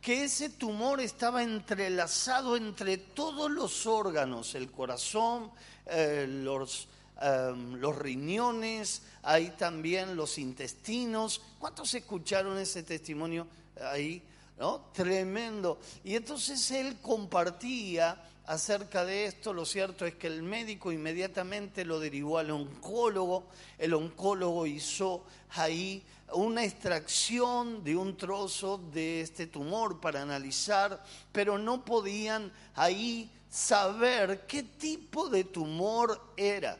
Que 0.01 0.25
ese 0.25 0.51
tumor 0.51 1.01
estaba 1.01 1.45
entrelazado 1.45 2.57
entre 2.57 2.99
todos 2.99 3.49
los 3.49 3.87
órganos, 3.87 4.57
el 4.57 4.73
corazón, 4.73 5.53
eh, 5.87 6.27
los, 6.29 6.89
em, 7.21 7.75
los 7.75 7.97
riñones, 7.97 9.03
ahí 9.23 9.51
también 9.57 10.17
los 10.17 10.39
intestinos. 10.39 11.41
¿Cuántos 11.61 11.95
escucharon 11.95 12.59
ese 12.59 12.83
testimonio 12.83 13.47
ahí? 13.81 14.25
¿No? 14.59 14.91
Tremendo. 14.93 15.79
Y 16.03 16.17
entonces 16.17 16.69
él 16.73 16.97
compartía 17.01 18.21
acerca 18.47 19.05
de 19.05 19.27
esto, 19.27 19.53
lo 19.53 19.65
cierto 19.65 20.07
es 20.07 20.15
que 20.15 20.29
el 20.29 20.43
médico 20.43 20.93
inmediatamente 20.93 21.85
lo 21.85 21.99
derivó 21.99 22.39
al 22.39 22.51
oncólogo, 22.51 23.49
el 23.79 23.95
oncólogo 23.95 24.67
hizo 24.67 25.25
ahí 25.51 26.05
una 26.33 26.65
extracción 26.65 27.83
de 27.85 27.97
un 27.97 28.17
trozo 28.17 28.79
de 28.79 29.21
este 29.21 29.47
tumor 29.47 30.01
para 30.01 30.23
analizar, 30.23 31.03
pero 31.33 31.59
no 31.59 31.85
podían 31.85 32.53
ahí 32.75 33.31
saber 33.51 34.47
qué 34.47 34.63
tipo 34.63 35.29
de 35.29 35.45
tumor 35.45 36.33
era. 36.37 36.79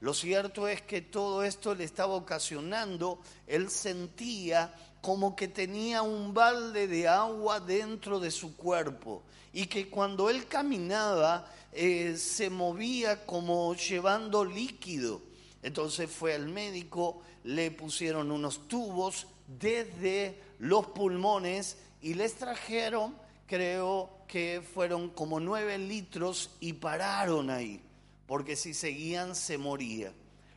Lo 0.00 0.14
cierto 0.14 0.68
es 0.68 0.82
que 0.82 1.00
todo 1.00 1.42
esto 1.42 1.74
le 1.74 1.82
estaba 1.82 2.14
ocasionando, 2.14 3.20
él 3.48 3.68
sentía 3.68 4.72
como 5.00 5.36
que 5.36 5.48
tenía 5.48 6.02
un 6.02 6.34
balde 6.34 6.86
de 6.86 7.08
agua 7.08 7.60
dentro 7.60 8.20
de 8.20 8.30
su 8.30 8.56
cuerpo 8.56 9.22
y 9.52 9.66
que 9.66 9.88
cuando 9.88 10.28
él 10.30 10.46
caminaba 10.46 11.50
eh, 11.72 12.16
se 12.16 12.50
movía 12.50 13.24
como 13.26 13.74
llevando 13.74 14.44
líquido. 14.44 15.22
Entonces 15.62 16.10
fue 16.10 16.34
al 16.34 16.48
médico, 16.48 17.22
le 17.44 17.70
pusieron 17.70 18.30
unos 18.30 18.68
tubos 18.68 19.26
desde 19.46 20.40
los 20.58 20.86
pulmones 20.88 21.78
y 22.00 22.14
les 22.14 22.34
trajeron, 22.34 23.16
creo 23.46 24.10
que 24.28 24.62
fueron 24.74 25.10
como 25.10 25.40
nueve 25.40 25.78
litros 25.78 26.50
y 26.60 26.74
pararon 26.74 27.50
ahí, 27.50 27.80
porque 28.26 28.56
si 28.56 28.74
seguían 28.74 29.34
se 29.34 29.58
moría. 29.58 30.12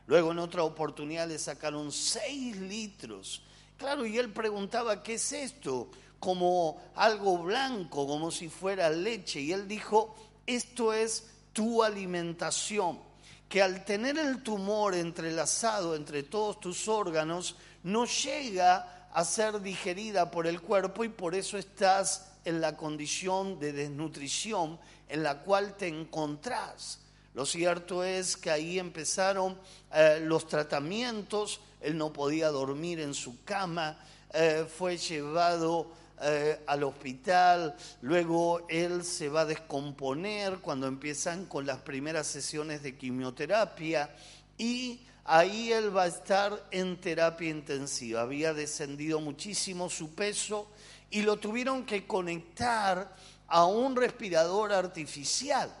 Luego 0.06 0.32
en 0.32 0.38
otra 0.38 0.62
oportunidad 0.64 1.28
le 1.28 1.38
sacaron 1.38 1.90
seis 1.90 2.56
litros. 2.56 3.42
Claro, 3.82 4.06
y 4.06 4.16
él 4.16 4.32
preguntaba, 4.32 5.02
¿qué 5.02 5.14
es 5.14 5.32
esto? 5.32 5.90
Como 6.20 6.80
algo 6.94 7.38
blanco, 7.38 8.06
como 8.06 8.30
si 8.30 8.48
fuera 8.48 8.88
leche. 8.90 9.40
Y 9.40 9.52
él 9.52 9.66
dijo, 9.66 10.14
esto 10.46 10.92
es 10.92 11.26
tu 11.52 11.82
alimentación, 11.82 13.00
que 13.48 13.60
al 13.60 13.84
tener 13.84 14.18
el 14.18 14.44
tumor 14.44 14.94
entrelazado 14.94 15.96
entre 15.96 16.22
todos 16.22 16.60
tus 16.60 16.86
órganos, 16.86 17.56
no 17.82 18.04
llega 18.04 19.08
a 19.12 19.24
ser 19.24 19.60
digerida 19.60 20.30
por 20.30 20.46
el 20.46 20.60
cuerpo 20.60 21.02
y 21.02 21.08
por 21.08 21.34
eso 21.34 21.58
estás 21.58 22.30
en 22.44 22.60
la 22.60 22.76
condición 22.76 23.58
de 23.58 23.72
desnutrición 23.72 24.78
en 25.08 25.24
la 25.24 25.40
cual 25.40 25.76
te 25.76 25.88
encontrás. 25.88 27.00
Lo 27.34 27.44
cierto 27.44 28.04
es 28.04 28.36
que 28.36 28.52
ahí 28.52 28.78
empezaron 28.78 29.58
eh, 29.92 30.20
los 30.22 30.46
tratamientos, 30.46 31.58
él 31.82 31.98
no 31.98 32.12
podía 32.12 32.48
dormir 32.48 33.00
en 33.00 33.14
su 33.14 33.42
cama, 33.44 33.98
eh, 34.32 34.66
fue 34.68 34.96
llevado 34.96 35.90
eh, 36.22 36.60
al 36.66 36.84
hospital, 36.84 37.74
luego 38.00 38.64
él 38.68 39.04
se 39.04 39.28
va 39.28 39.40
a 39.40 39.44
descomponer 39.44 40.58
cuando 40.58 40.86
empiezan 40.86 41.46
con 41.46 41.66
las 41.66 41.78
primeras 41.78 42.28
sesiones 42.28 42.82
de 42.82 42.96
quimioterapia 42.96 44.14
y 44.56 45.00
ahí 45.24 45.72
él 45.72 45.94
va 45.94 46.04
a 46.04 46.06
estar 46.06 46.66
en 46.70 47.00
terapia 47.00 47.50
intensiva. 47.50 48.22
Había 48.22 48.54
descendido 48.54 49.20
muchísimo 49.20 49.90
su 49.90 50.14
peso 50.14 50.68
y 51.10 51.22
lo 51.22 51.38
tuvieron 51.38 51.84
que 51.84 52.06
conectar 52.06 53.14
a 53.48 53.66
un 53.66 53.96
respirador 53.96 54.72
artificial. 54.72 55.74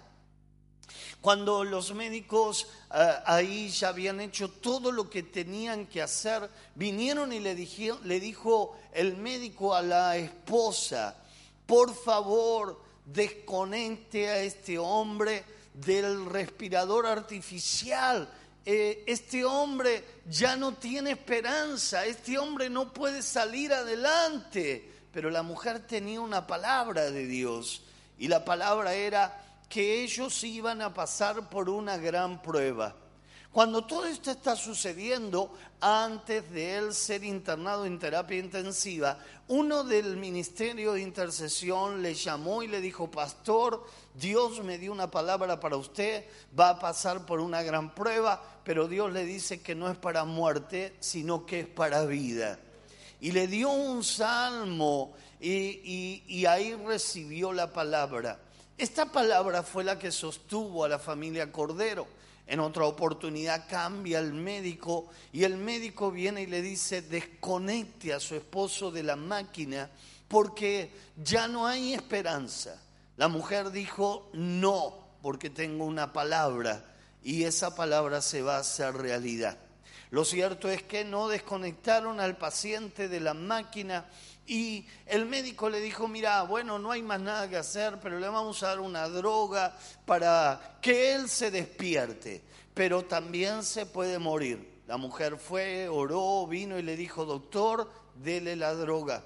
Cuando 1.22 1.64
los 1.64 1.94
médicos 1.94 2.66
eh, 2.92 3.10
ahí 3.24 3.68
ya 3.70 3.88
habían 3.88 4.20
hecho 4.20 4.50
todo 4.50 4.92
lo 4.92 5.08
que 5.08 5.22
tenían 5.22 5.86
que 5.86 6.02
hacer, 6.02 6.50
vinieron 6.74 7.32
y 7.32 7.40
le, 7.40 7.54
le 7.54 8.20
dijo 8.20 8.76
el 8.92 9.16
médico 9.16 9.74
a 9.74 9.80
la 9.80 10.16
esposa, 10.18 11.16
por 11.64 11.94
favor, 11.94 12.78
desconecte 13.06 14.28
a 14.28 14.42
este 14.42 14.78
hombre 14.78 15.44
del 15.72 16.26
respirador 16.26 17.06
artificial. 17.06 18.28
Eh, 18.64 19.04
este 19.06 19.44
hombre 19.44 20.04
ya 20.28 20.56
no 20.56 20.74
tiene 20.74 21.12
esperanza, 21.12 22.04
este 22.04 22.36
hombre 22.36 22.68
no 22.68 22.92
puede 22.92 23.22
salir 23.22 23.72
adelante. 23.72 24.90
Pero 25.12 25.30
la 25.30 25.42
mujer 25.42 25.86
tenía 25.86 26.20
una 26.20 26.46
palabra 26.46 27.10
de 27.10 27.26
Dios 27.26 27.82
y 28.18 28.28
la 28.28 28.44
palabra 28.44 28.94
era, 28.94 29.41
que 29.72 30.02
ellos 30.02 30.44
iban 30.44 30.82
a 30.82 30.92
pasar 30.92 31.48
por 31.48 31.70
una 31.70 31.96
gran 31.96 32.42
prueba. 32.42 32.94
Cuando 33.50 33.86
todo 33.86 34.04
esto 34.04 34.30
está 34.30 34.54
sucediendo, 34.54 35.50
antes 35.80 36.50
de 36.50 36.76
él 36.76 36.92
ser 36.92 37.24
internado 37.24 37.86
en 37.86 37.98
terapia 37.98 38.38
intensiva, 38.38 39.18
uno 39.48 39.82
del 39.82 40.18
ministerio 40.18 40.92
de 40.92 41.00
intercesión 41.00 42.02
le 42.02 42.12
llamó 42.12 42.62
y 42.62 42.68
le 42.68 42.82
dijo, 42.82 43.10
pastor, 43.10 43.82
Dios 44.14 44.62
me 44.62 44.76
dio 44.76 44.92
una 44.92 45.10
palabra 45.10 45.58
para 45.58 45.78
usted, 45.78 46.26
va 46.58 46.68
a 46.68 46.78
pasar 46.78 47.24
por 47.24 47.40
una 47.40 47.62
gran 47.62 47.94
prueba, 47.94 48.42
pero 48.64 48.88
Dios 48.88 49.10
le 49.10 49.24
dice 49.24 49.62
que 49.62 49.74
no 49.74 49.90
es 49.90 49.96
para 49.96 50.26
muerte, 50.26 50.96
sino 51.00 51.46
que 51.46 51.60
es 51.60 51.66
para 51.66 52.04
vida. 52.04 52.58
Y 53.22 53.32
le 53.32 53.46
dio 53.46 53.70
un 53.70 54.04
salmo 54.04 55.14
y, 55.40 56.44
ahí 56.44 56.74
recibió 56.74 57.54
la 57.54 57.72
palabra. 57.72 58.38
Esta 58.78 59.06
palabra 59.12 59.62
fue 59.62 59.84
la 59.84 59.98
que 59.98 60.10
sostuvo 60.10 60.84
a 60.84 60.88
la 60.88 60.98
familia 60.98 61.52
Cordero. 61.52 62.06
En 62.46 62.60
otra 62.60 62.84
oportunidad 62.84 63.68
cambia 63.68 64.18
el 64.18 64.32
médico 64.32 65.08
y 65.32 65.44
el 65.44 65.56
médico 65.56 66.10
viene 66.10 66.42
y 66.42 66.46
le 66.46 66.60
dice, 66.60 67.02
desconecte 67.02 68.12
a 68.12 68.20
su 68.20 68.34
esposo 68.34 68.90
de 68.90 69.04
la 69.04 69.16
máquina 69.16 69.88
porque 70.26 70.90
ya 71.22 71.46
no 71.46 71.66
hay 71.66 71.94
esperanza. 71.94 72.80
La 73.16 73.28
mujer 73.28 73.70
dijo, 73.70 74.28
no, 74.32 74.98
porque 75.22 75.50
tengo 75.50 75.84
una 75.84 76.12
palabra 76.12 76.84
y 77.22 77.44
esa 77.44 77.74
palabra 77.74 78.20
se 78.20 78.42
va 78.42 78.56
a 78.56 78.60
hacer 78.60 78.94
realidad. 78.94 79.56
Lo 80.10 80.24
cierto 80.24 80.68
es 80.68 80.82
que 80.82 81.04
no 81.04 81.28
desconectaron 81.28 82.20
al 82.20 82.36
paciente 82.36 83.08
de 83.08 83.20
la 83.20 83.32
máquina 83.32 84.04
y 84.46 84.86
el 85.06 85.26
médico 85.26 85.70
le 85.70 85.80
dijo, 85.80 86.08
mira, 86.08 86.42
bueno, 86.42 86.78
no 86.78 86.90
hay 86.90 87.02
más 87.02 87.20
nada 87.20 87.48
que 87.48 87.56
hacer, 87.56 88.00
pero 88.00 88.18
le 88.18 88.28
vamos 88.28 88.62
a 88.62 88.68
dar 88.68 88.80
una 88.80 89.08
droga 89.08 89.76
para 90.04 90.78
que 90.80 91.14
él 91.14 91.28
se 91.28 91.50
despierte, 91.50 92.42
pero 92.74 93.04
también 93.04 93.62
se 93.62 93.86
puede 93.86 94.18
morir. 94.18 94.82
La 94.86 94.96
mujer 94.96 95.38
fue, 95.38 95.88
oró, 95.88 96.46
vino 96.46 96.78
y 96.78 96.82
le 96.82 96.96
dijo, 96.96 97.24
doctor, 97.24 97.90
dele 98.16 98.56
la 98.56 98.74
droga. 98.74 99.22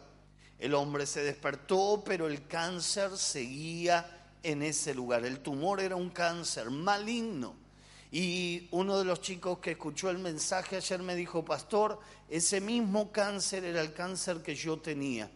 El 0.59 0.75
hombre 0.75 1.07
se 1.07 1.23
despertó, 1.23 2.03
pero 2.05 2.27
el 2.27 2.47
cáncer 2.47 3.17
seguía 3.17 4.29
en 4.43 4.63
ese 4.63 4.95
lugar. 4.95 5.25
El 5.25 5.41
tumor 5.41 5.81
era 5.81 5.97
un 5.97 6.11
cáncer 6.11 6.71
maligno. 6.71 7.66
Y 8.11 8.69
uno 8.71 8.99
de 8.99 9.05
los 9.05 9.21
chicos 9.21 9.59
que 9.59 9.73
escuchó 9.73 10.11
el 10.11 10.19
mensaje 10.19 10.77
ayer 10.77 11.03
me 11.03 11.17
dijo, 11.17 11.45
pastor, 11.45 11.99
ese 12.29 12.61
mismo 12.61 13.11
cáncer 13.11 13.65
era 13.65 13.81
el 13.81 13.93
cáncer 13.93 14.43
que 14.43 14.55
yo 14.55 14.79
tenía. 14.79 15.31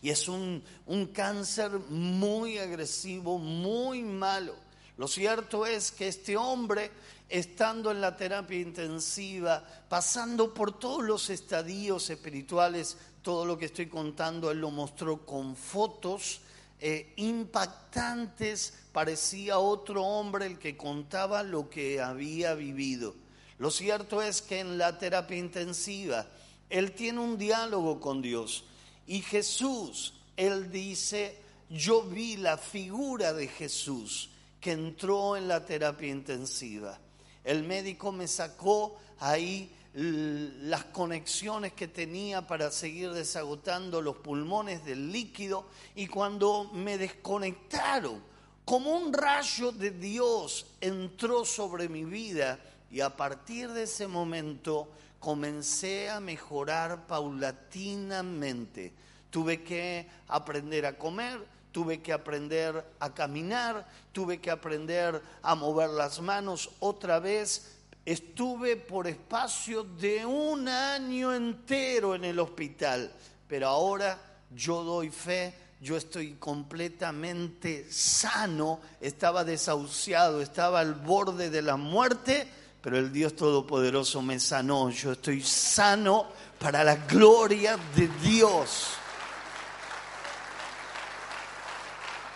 Y 0.00 0.10
es 0.10 0.28
un, 0.28 0.62
un 0.86 1.06
cáncer 1.06 1.70
muy 1.88 2.58
agresivo, 2.58 3.38
muy 3.38 4.02
malo. 4.02 4.54
Lo 4.98 5.08
cierto 5.08 5.66
es 5.66 5.90
que 5.90 6.08
este 6.08 6.36
hombre, 6.36 6.90
estando 7.28 7.90
en 7.90 8.00
la 8.00 8.16
terapia 8.16 8.60
intensiva, 8.60 9.64
pasando 9.88 10.52
por 10.52 10.78
todos 10.78 11.02
los 11.02 11.30
estadios 11.30 12.10
espirituales, 12.10 12.96
todo 13.22 13.46
lo 13.46 13.56
que 13.56 13.66
estoy 13.66 13.86
contando, 13.86 14.50
él 14.50 14.58
lo 14.58 14.70
mostró 14.70 15.24
con 15.24 15.56
fotos 15.56 16.40
eh, 16.84 17.12
impactantes, 17.14 18.74
parecía 18.90 19.60
otro 19.60 20.02
hombre 20.02 20.46
el 20.46 20.58
que 20.58 20.76
contaba 20.76 21.44
lo 21.44 21.70
que 21.70 22.00
había 22.00 22.54
vivido. 22.54 23.14
Lo 23.58 23.70
cierto 23.70 24.20
es 24.20 24.42
que 24.42 24.58
en 24.58 24.78
la 24.78 24.98
terapia 24.98 25.36
intensiva, 25.36 26.26
él 26.68 26.90
tiene 26.90 27.20
un 27.20 27.38
diálogo 27.38 28.00
con 28.00 28.20
Dios 28.20 28.64
y 29.06 29.20
Jesús, 29.20 30.14
él 30.36 30.72
dice, 30.72 31.38
yo 31.70 32.02
vi 32.02 32.36
la 32.36 32.58
figura 32.58 33.32
de 33.32 33.46
Jesús 33.46 34.30
que 34.60 34.72
entró 34.72 35.36
en 35.36 35.46
la 35.46 35.64
terapia 35.64 36.08
intensiva. 36.08 36.98
El 37.44 37.62
médico 37.62 38.10
me 38.10 38.26
sacó 38.26 38.98
ahí 39.20 39.70
las 39.94 40.84
conexiones 40.84 41.74
que 41.74 41.86
tenía 41.86 42.46
para 42.46 42.70
seguir 42.70 43.12
desagotando 43.12 44.00
los 44.00 44.16
pulmones 44.16 44.84
del 44.86 45.12
líquido 45.12 45.66
y 45.94 46.06
cuando 46.06 46.70
me 46.72 46.96
desconectaron, 46.96 48.22
como 48.64 48.96
un 48.96 49.12
rayo 49.12 49.70
de 49.72 49.90
Dios 49.90 50.66
entró 50.80 51.44
sobre 51.44 51.88
mi 51.88 52.04
vida 52.04 52.58
y 52.90 53.00
a 53.00 53.14
partir 53.16 53.70
de 53.70 53.82
ese 53.82 54.06
momento 54.06 54.88
comencé 55.18 56.08
a 56.08 56.20
mejorar 56.20 57.06
paulatinamente. 57.06 58.92
Tuve 59.30 59.62
que 59.62 60.06
aprender 60.28 60.86
a 60.86 60.96
comer, 60.96 61.38
tuve 61.70 62.00
que 62.00 62.12
aprender 62.12 62.84
a 62.98 63.12
caminar, 63.12 63.86
tuve 64.12 64.40
que 64.40 64.50
aprender 64.50 65.22
a 65.42 65.54
mover 65.54 65.90
las 65.90 66.20
manos 66.20 66.70
otra 66.80 67.18
vez, 67.18 67.78
Estuve 68.04 68.76
por 68.76 69.06
espacio 69.06 69.84
de 69.84 70.26
un 70.26 70.66
año 70.66 71.32
entero 71.32 72.16
en 72.16 72.24
el 72.24 72.40
hospital, 72.40 73.12
pero 73.46 73.68
ahora 73.68 74.18
yo 74.50 74.82
doy 74.82 75.10
fe, 75.10 75.54
yo 75.80 75.96
estoy 75.96 76.34
completamente 76.34 77.86
sano, 77.92 78.80
estaba 79.00 79.44
desahuciado, 79.44 80.40
estaba 80.40 80.80
al 80.80 80.94
borde 80.94 81.48
de 81.48 81.62
la 81.62 81.76
muerte, 81.76 82.48
pero 82.80 82.98
el 82.98 83.12
Dios 83.12 83.36
Todopoderoso 83.36 84.20
me 84.20 84.40
sanó, 84.40 84.90
yo 84.90 85.12
estoy 85.12 85.40
sano 85.40 86.26
para 86.58 86.82
la 86.82 86.96
gloria 86.96 87.78
de 87.94 88.08
Dios. 88.20 88.94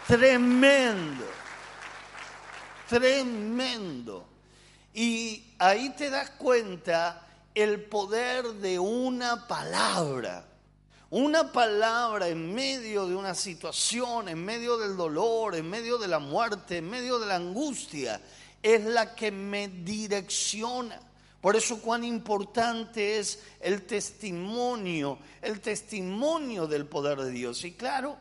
Tremendo, 0.06 1.24
tremendo. 2.88 4.35
Y 4.96 5.44
ahí 5.58 5.90
te 5.90 6.08
das 6.08 6.30
cuenta 6.30 7.28
el 7.54 7.84
poder 7.84 8.54
de 8.54 8.78
una 8.78 9.46
palabra. 9.46 10.48
Una 11.10 11.52
palabra 11.52 12.28
en 12.28 12.54
medio 12.54 13.06
de 13.06 13.14
una 13.14 13.34
situación, 13.34 14.30
en 14.30 14.42
medio 14.42 14.78
del 14.78 14.96
dolor, 14.96 15.54
en 15.54 15.68
medio 15.68 15.98
de 15.98 16.08
la 16.08 16.18
muerte, 16.18 16.78
en 16.78 16.88
medio 16.88 17.18
de 17.18 17.26
la 17.26 17.36
angustia, 17.36 18.22
es 18.62 18.86
la 18.86 19.14
que 19.14 19.30
me 19.30 19.68
direcciona. 19.68 20.98
Por 21.42 21.56
eso 21.56 21.82
cuán 21.82 22.02
importante 22.02 23.18
es 23.18 23.40
el 23.60 23.82
testimonio, 23.82 25.18
el 25.42 25.60
testimonio 25.60 26.66
del 26.66 26.86
poder 26.86 27.18
de 27.20 27.32
Dios. 27.32 27.62
Y 27.66 27.72
claro, 27.72 28.16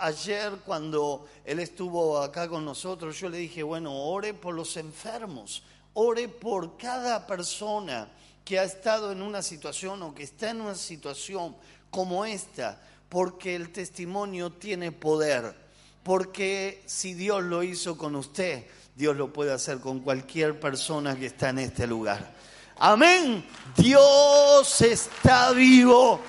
ayer 0.00 0.58
cuando 0.66 1.26
él 1.44 1.58
estuvo 1.60 2.18
acá 2.18 2.48
con 2.48 2.66
nosotros, 2.66 3.18
yo 3.18 3.30
le 3.30 3.38
dije, 3.38 3.62
bueno, 3.62 3.94
ore 3.94 4.34
por 4.34 4.54
los 4.54 4.76
enfermos, 4.76 5.62
ore 5.98 6.28
por 6.28 6.76
cada 6.76 7.26
persona 7.26 8.08
que 8.44 8.58
ha 8.58 8.64
estado 8.64 9.12
en 9.12 9.22
una 9.22 9.42
situación 9.42 10.02
o 10.02 10.14
que 10.14 10.22
está 10.22 10.50
en 10.50 10.60
una 10.60 10.74
situación 10.74 11.56
como 11.90 12.24
esta, 12.24 12.80
porque 13.08 13.56
el 13.56 13.72
testimonio 13.72 14.52
tiene 14.52 14.92
poder, 14.92 15.54
porque 16.02 16.82
si 16.86 17.14
Dios 17.14 17.42
lo 17.42 17.62
hizo 17.62 17.96
con 17.96 18.14
usted, 18.14 18.66
Dios 18.94 19.16
lo 19.16 19.32
puede 19.32 19.52
hacer 19.52 19.80
con 19.80 20.00
cualquier 20.00 20.60
persona 20.60 21.16
que 21.16 21.26
está 21.26 21.48
en 21.48 21.60
este 21.60 21.86
lugar. 21.86 22.34
Amén. 22.78 23.44
Dios 23.74 24.80
está 24.82 25.52
vivo. 25.52 26.20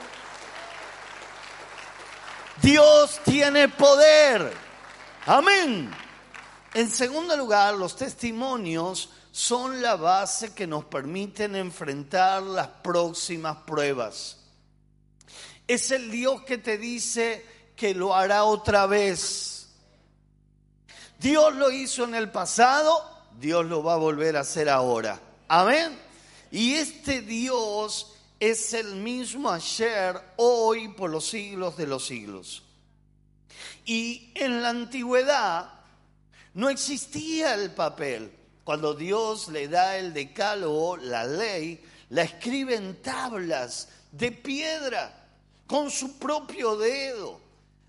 Dios 2.62 3.20
tiene 3.26 3.68
poder. 3.68 4.54
Amén. 5.26 5.92
En 6.74 6.90
segundo 6.90 7.36
lugar, 7.36 7.74
los 7.74 7.98
testimonios 7.98 9.10
son 9.38 9.84
la 9.84 9.96
base 9.96 10.56
que 10.56 10.66
nos 10.66 10.86
permiten 10.86 11.56
enfrentar 11.56 12.42
las 12.42 12.68
próximas 12.68 13.58
pruebas. 13.68 14.38
Es 15.68 15.92
el 15.92 16.10
Dios 16.10 16.42
que 16.42 16.58
te 16.58 16.80
dice 16.80 17.46
que 17.76 17.94
lo 17.94 18.16
hará 18.16 18.46
otra 18.46 18.88
vez. 18.88 19.68
Dios 21.20 21.56
lo 21.56 21.70
hizo 21.70 22.06
en 22.06 22.16
el 22.16 22.32
pasado, 22.32 23.28
Dios 23.40 23.64
lo 23.68 23.84
va 23.84 23.94
a 23.94 23.98
volver 23.98 24.38
a 24.38 24.40
hacer 24.40 24.70
ahora. 24.70 25.22
Amén. 25.48 25.96
Y 26.50 26.74
este 26.74 27.22
Dios 27.22 28.16
es 28.40 28.74
el 28.74 28.96
mismo 28.96 29.52
ayer, 29.52 30.20
hoy, 30.38 30.88
por 30.88 31.12
los 31.12 31.28
siglos 31.28 31.78
de 31.78 31.86
los 31.86 32.08
siglos. 32.08 32.64
Y 33.86 34.32
en 34.34 34.64
la 34.64 34.70
antigüedad 34.70 35.74
no 36.56 36.70
existía 36.70 37.54
el 37.54 37.70
papel. 37.76 38.37
Cuando 38.68 38.94
Dios 38.94 39.48
le 39.48 39.70
da 39.70 39.96
el 39.98 40.14
decálogo, 40.14 40.98
la 40.98 41.24
ley, 41.24 41.82
la 42.10 42.24
escribe 42.24 42.76
en 42.76 43.02
tablas 43.02 43.88
de 44.12 44.34
piedra 44.34 45.26
con 45.66 45.90
su 45.90 46.18
propio 46.18 46.76
dedo, 46.76 47.40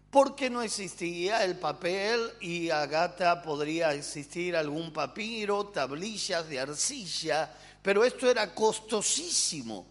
porque 0.08 0.48
no 0.48 0.62
existía 0.62 1.44
el 1.44 1.58
papel 1.58 2.30
y 2.40 2.70
a 2.70 2.86
Gata 2.86 3.42
podría 3.42 3.92
existir 3.92 4.54
algún 4.54 4.92
papiro, 4.92 5.66
tablillas 5.66 6.48
de 6.48 6.60
arcilla, 6.60 7.52
pero 7.82 8.04
esto 8.04 8.30
era 8.30 8.54
costosísimo. 8.54 9.84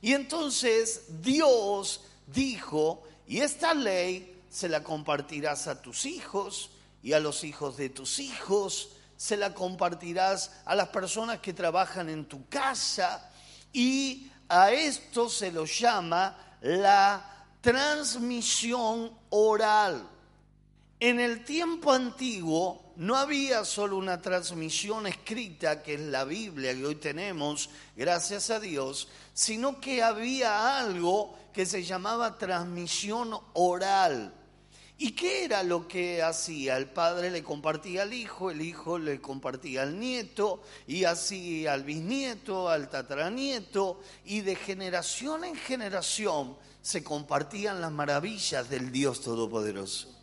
Y 0.00 0.14
entonces 0.14 1.02
Dios 1.20 2.00
dijo, 2.26 3.02
y 3.28 3.40
esta 3.40 3.74
ley 3.74 4.40
se 4.48 4.70
la 4.70 4.82
compartirás 4.82 5.66
a 5.66 5.82
tus 5.82 6.06
hijos 6.06 6.70
y 7.02 7.12
a 7.12 7.20
los 7.20 7.44
hijos 7.44 7.76
de 7.76 7.90
tus 7.90 8.18
hijos, 8.20 8.92
se 9.20 9.36
la 9.36 9.52
compartirás 9.52 10.50
a 10.64 10.74
las 10.74 10.88
personas 10.88 11.40
que 11.40 11.52
trabajan 11.52 12.08
en 12.08 12.24
tu 12.24 12.48
casa 12.48 13.30
y 13.70 14.32
a 14.48 14.72
esto 14.72 15.28
se 15.28 15.52
lo 15.52 15.66
llama 15.66 16.56
la 16.62 17.44
transmisión 17.60 19.12
oral. 19.28 20.08
En 20.98 21.20
el 21.20 21.44
tiempo 21.44 21.92
antiguo 21.92 22.94
no 22.96 23.14
había 23.14 23.66
solo 23.66 23.98
una 23.98 24.22
transmisión 24.22 25.06
escrita, 25.06 25.82
que 25.82 25.94
es 25.94 26.00
la 26.00 26.24
Biblia 26.24 26.72
que 26.74 26.86
hoy 26.86 26.94
tenemos, 26.94 27.68
gracias 27.94 28.48
a 28.48 28.58
Dios, 28.58 29.08
sino 29.34 29.82
que 29.82 30.02
había 30.02 30.78
algo 30.78 31.38
que 31.52 31.66
se 31.66 31.82
llamaba 31.84 32.38
transmisión 32.38 33.38
oral. 33.52 34.32
¿Y 35.02 35.12
qué 35.12 35.46
era 35.46 35.62
lo 35.62 35.88
que 35.88 36.22
hacía? 36.22 36.76
El 36.76 36.86
padre 36.86 37.30
le 37.30 37.42
compartía 37.42 38.02
al 38.02 38.12
hijo, 38.12 38.50
el 38.50 38.60
hijo 38.60 38.98
le 38.98 39.18
compartía 39.18 39.80
al 39.80 39.98
nieto, 39.98 40.62
y 40.86 41.04
así 41.04 41.66
al 41.66 41.84
bisnieto, 41.84 42.68
al 42.68 42.90
tataranieto, 42.90 43.98
y 44.26 44.42
de 44.42 44.56
generación 44.56 45.44
en 45.44 45.56
generación 45.56 46.54
se 46.82 47.02
compartían 47.02 47.80
las 47.80 47.90
maravillas 47.90 48.68
del 48.68 48.92
Dios 48.92 49.22
Todopoderoso 49.22 50.14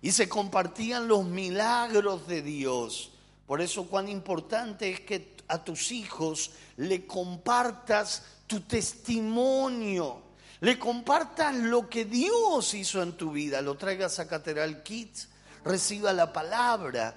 y 0.00 0.12
se 0.12 0.26
compartían 0.26 1.06
los 1.06 1.26
milagros 1.26 2.26
de 2.26 2.40
Dios. 2.40 3.10
Por 3.46 3.60
eso 3.60 3.88
cuán 3.88 4.08
importante 4.08 4.90
es 4.90 5.00
que 5.00 5.36
a 5.48 5.62
tus 5.62 5.92
hijos 5.92 6.52
le 6.78 7.06
compartas 7.06 8.22
tu 8.46 8.60
testimonio, 8.60 10.22
le 10.60 10.78
compartas 10.78 11.54
lo 11.54 11.88
que 11.88 12.04
Dios 12.04 12.74
hizo 12.74 13.02
en 13.02 13.16
tu 13.16 13.32
vida, 13.32 13.62
lo 13.62 13.76
traigas 13.76 14.18
a 14.18 14.26
Catedral 14.26 14.82
Kids, 14.82 15.28
reciba 15.64 16.12
la 16.12 16.32
palabra, 16.32 17.14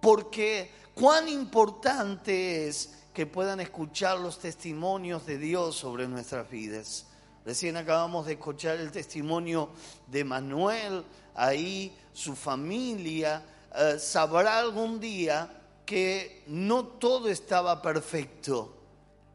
porque 0.00 0.70
cuán 0.94 1.28
importante 1.28 2.68
es 2.68 2.94
que 3.14 3.26
puedan 3.26 3.60
escuchar 3.60 4.18
los 4.18 4.38
testimonios 4.38 5.26
de 5.26 5.38
Dios 5.38 5.76
sobre 5.76 6.08
nuestras 6.08 6.48
vidas. 6.50 7.06
Recién 7.44 7.76
acabamos 7.76 8.26
de 8.26 8.34
escuchar 8.34 8.78
el 8.78 8.92
testimonio 8.92 9.70
de 10.06 10.24
Manuel, 10.24 11.04
ahí 11.34 11.96
su 12.12 12.36
familia, 12.36 13.42
eh, 13.74 13.98
sabrá 13.98 14.58
algún 14.58 15.00
día 15.00 15.50
que 15.84 16.44
no 16.46 16.86
todo 16.86 17.28
estaba 17.28 17.82
perfecto. 17.82 18.81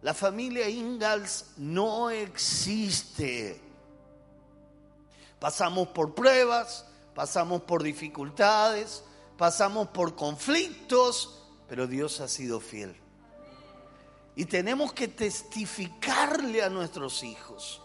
La 0.07 0.13
familia 0.13 0.69
Ingalls 0.69 1.47
no 1.57 2.09
existe. 2.09 3.59
Pasamos 5.37 5.89
por 5.89 6.15
pruebas, 6.15 6.85
pasamos 7.13 7.63
por 7.63 7.83
dificultades, 7.83 9.03
pasamos 9.37 9.89
por 9.89 10.15
conflictos, 10.15 11.43
pero 11.67 11.87
Dios 11.87 12.21
ha 12.21 12.29
sido 12.29 12.61
fiel. 12.61 12.95
Y 14.37 14.45
tenemos 14.45 14.93
que 14.93 15.09
testificarle 15.09 16.63
a 16.63 16.69
nuestros 16.69 17.21
hijos 17.23 17.81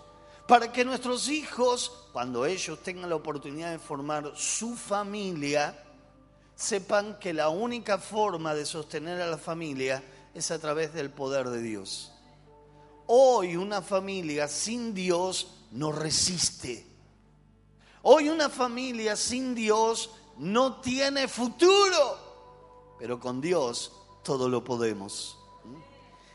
para 0.47 0.71
que 0.71 0.85
nuestros 0.85 1.29
hijos, 1.29 2.07
cuando 2.13 2.47
ellos 2.47 2.85
tengan 2.85 3.11
la 3.11 3.17
oportunidad 3.17 3.73
de 3.73 3.81
formar 3.81 4.31
su 4.37 4.77
familia, 4.77 5.77
sepan 6.55 7.19
que 7.19 7.33
la 7.33 7.49
única 7.49 7.99
forma 7.99 8.55
de 8.55 8.65
sostener 8.65 9.21
a 9.21 9.27
la 9.27 9.39
familia 9.39 10.05
es 10.35 10.53
a 10.53 10.61
través 10.61 10.95
del 10.95 11.11
poder 11.11 11.49
de 11.49 11.61
Dios. 11.61 12.12
Hoy 13.15 13.57
una 13.57 13.83
familia 13.83 14.49
sin 14.49 14.95
Dios 14.95 15.49
no 15.73 15.93
resiste. 15.93 16.87
Hoy 18.01 18.31
una 18.31 18.49
familia 18.49 19.17
sin 19.17 19.55
Dios 19.55 20.09
no 20.39 20.81
tiene 20.81 21.29
futuro, 21.29 22.97
pero 22.99 23.21
con 23.21 23.43
Dios 23.43 23.93
todo 24.25 24.49
lo 24.49 24.65
podemos. 24.65 25.37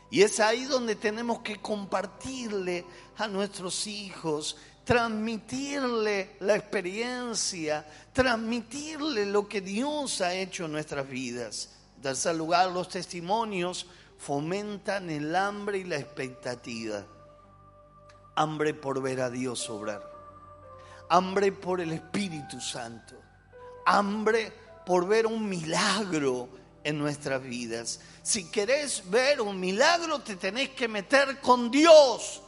Y 0.08 0.22
es 0.22 0.38
ahí 0.38 0.66
donde 0.66 0.94
tenemos 0.94 1.40
que 1.40 1.60
compartirle 1.60 2.84
a 3.16 3.26
nuestros 3.26 3.88
hijos, 3.88 4.56
transmitirle 4.84 6.36
la 6.38 6.54
experiencia, 6.54 7.84
transmitirle 8.12 9.26
lo 9.26 9.48
que 9.48 9.60
Dios 9.60 10.20
ha 10.20 10.32
hecho 10.32 10.66
en 10.66 10.72
nuestras 10.72 11.08
vidas. 11.08 11.70
En 11.96 12.02
tercer 12.02 12.36
lugar, 12.36 12.70
los 12.70 12.88
testimonios 12.88 13.86
fomentan 14.18 15.08
el 15.10 15.34
hambre 15.34 15.78
y 15.78 15.84
la 15.84 15.96
expectativa. 15.96 17.04
Hambre 18.34 18.74
por 18.74 19.00
ver 19.00 19.20
a 19.20 19.30
Dios 19.30 19.68
obrar. 19.70 20.02
Hambre 21.08 21.52
por 21.52 21.80
el 21.80 21.92
Espíritu 21.92 22.60
Santo. 22.60 23.14
Hambre 23.86 24.52
por 24.84 25.06
ver 25.06 25.26
un 25.26 25.48
milagro 25.48 26.48
en 26.84 26.98
nuestras 26.98 27.42
vidas. 27.42 28.00
Si 28.22 28.50
querés 28.50 29.08
ver 29.10 29.40
un 29.40 29.58
milagro, 29.58 30.20
te 30.20 30.36
tenés 30.36 30.70
que 30.70 30.88
meter 30.88 31.40
con 31.40 31.70
Dios, 31.70 32.42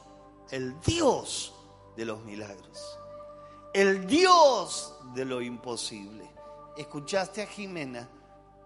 el 0.50 0.80
Dios 0.80 1.54
de 1.96 2.04
los 2.04 2.22
milagros, 2.24 2.98
el 3.72 4.06
Dios 4.06 4.94
de 5.14 5.24
lo 5.24 5.40
imposible. 5.40 6.30
Escuchaste 6.76 7.42
a 7.42 7.46
Jimena, 7.46 8.08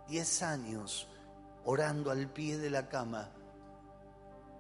10 0.09 0.43
años, 0.43 1.09
orando 1.65 2.11
al 2.11 2.29
pie 2.29 2.59
de 2.59 2.71
la 2.71 2.89
cama. 2.89 3.31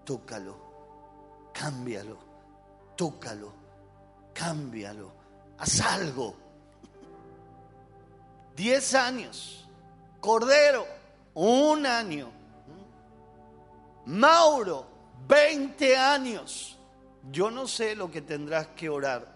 Tócalo, 0.04 0.56
cámbialo, 1.52 2.18
tócalo, 2.96 3.52
cámbialo, 4.32 5.12
haz 5.58 5.80
algo. 5.80 6.34
10 8.56 8.94
años, 8.94 9.68
Cordero, 10.20 10.86
un 11.34 11.86
año. 11.86 12.30
Mauro, 14.06 14.86
20 15.26 15.96
años. 15.96 16.78
Yo 17.30 17.50
no 17.50 17.66
sé 17.66 17.96
lo 17.96 18.10
que 18.10 18.20
tendrás 18.20 18.68
que 18.68 18.88
orar, 18.90 19.34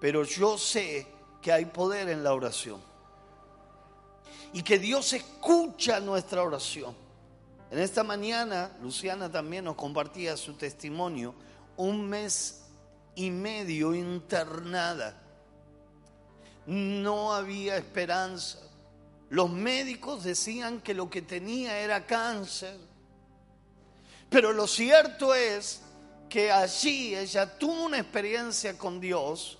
pero 0.00 0.24
yo 0.24 0.58
sé 0.58 1.06
que 1.40 1.52
hay 1.52 1.66
poder 1.66 2.08
en 2.08 2.24
la 2.24 2.34
oración 2.34 2.93
y 4.54 4.62
que 4.62 4.78
Dios 4.78 5.12
escucha 5.12 5.98
nuestra 5.98 6.40
oración. 6.40 6.94
En 7.72 7.80
esta 7.80 8.04
mañana, 8.04 8.70
Luciana 8.80 9.30
también 9.30 9.64
nos 9.64 9.74
compartía 9.74 10.36
su 10.36 10.54
testimonio, 10.54 11.34
un 11.76 12.08
mes 12.08 12.62
y 13.16 13.30
medio 13.30 13.92
internada. 13.92 15.20
No 16.66 17.34
había 17.34 17.76
esperanza. 17.76 18.60
Los 19.28 19.50
médicos 19.50 20.22
decían 20.22 20.80
que 20.80 20.94
lo 20.94 21.10
que 21.10 21.22
tenía 21.22 21.80
era 21.80 22.06
cáncer. 22.06 22.78
Pero 24.30 24.52
lo 24.52 24.68
cierto 24.68 25.34
es 25.34 25.80
que 26.28 26.52
allí 26.52 27.16
ella 27.16 27.58
tuvo 27.58 27.86
una 27.86 27.98
experiencia 27.98 28.78
con 28.78 29.00
Dios 29.00 29.58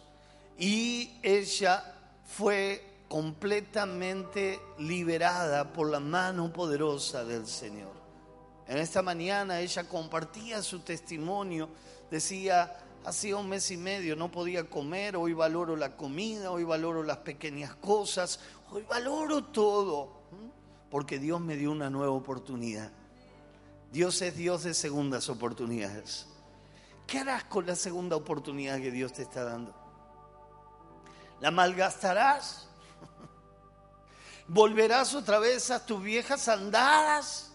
y 0.57 1.11
ella 1.21 1.97
fue 2.25 2.94
completamente 3.15 4.61
liberada 4.79 5.73
por 5.73 5.89
la 5.89 6.01
mano 6.01 6.53
poderosa 6.53 7.25
del 7.25 7.47
Señor. 7.47 7.93
En 8.67 8.79
esta 8.79 9.03
mañana 9.03 9.61
ella 9.61 9.89
compartía 9.89 10.61
su 10.63 10.81
testimonio, 10.81 11.69
decía, 12.11 12.77
hacía 13.05 13.37
un 13.37 13.49
mes 13.49 13.71
y 13.71 13.77
medio 13.77 14.17
no 14.17 14.33
podía 14.33 14.69
comer, 14.69 15.17
hoy 15.17 15.33
valoro 15.33 15.77
la 15.77 15.97
comida, 15.97 16.51
hoy 16.51 16.65
valoro 16.65 17.05
las 17.05 17.19
pequeñas 17.19 17.77
cosas, 17.77 18.41
hoy 18.73 18.83
valoro 18.83 19.45
todo, 19.45 20.09
porque 20.91 21.21
Dios 21.21 21.41
me 21.41 21.55
dio 21.55 21.71
una 21.71 21.91
nueva 21.91 22.15
oportunidad. 22.15 22.91
Dios 23.93 24.21
es 24.23 24.37
Dios 24.37 24.65
de 24.65 24.75
segundas 24.75 25.29
oportunidades. 25.29 26.27
¿Qué 27.07 27.21
harás 27.21 27.45
con 27.45 27.65
la 27.65 27.77
segunda 27.77 28.17
oportunidad 28.17 28.81
que 28.81 28.91
Dios 28.91 29.13
te 29.13 29.23
está 29.23 29.45
dando? 29.45 29.73
¿La 31.41 31.53
malgastarás? 31.53 32.74
¿Volverás 34.47 35.15
otra 35.15 35.39
vez 35.39 35.71
a 35.71 35.85
tus 35.85 36.03
viejas 36.03 36.49
andadas? 36.49 37.51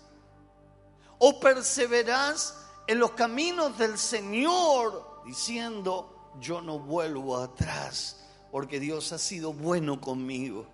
¿O 1.20 1.40
perseverás 1.40 2.56
en 2.88 3.00
los 3.00 3.12
caminos 3.12 3.78
del 3.78 3.98
Señor 3.98 5.22
diciendo, 5.26 6.34
yo 6.40 6.62
no 6.62 6.80
vuelvo 6.80 7.38
atrás 7.38 8.18
porque 8.52 8.80
Dios 8.80 9.12
ha 9.12 9.20
sido 9.20 9.54
bueno 9.54 10.02
conmigo? 10.02 10.66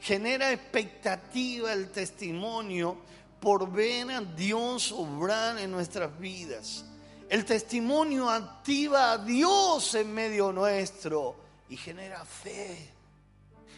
Genera 0.00 0.52
expectativa 0.52 1.72
el 1.72 1.90
testimonio 1.90 2.98
por 3.40 3.70
ver 3.70 4.10
a 4.10 4.20
Dios 4.20 4.92
obrar 4.92 5.58
en 5.58 5.70
nuestras 5.70 6.18
vidas. 6.18 6.84
El 7.28 7.44
testimonio 7.44 8.28
activa 8.28 9.12
a 9.12 9.18
Dios 9.18 9.94
en 9.94 10.12
medio 10.12 10.52
nuestro 10.52 11.36
y 11.68 11.76
genera 11.76 12.24
fe, 12.24 12.93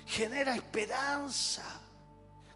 genera 0.06 0.54
esperanza. 0.54 1.62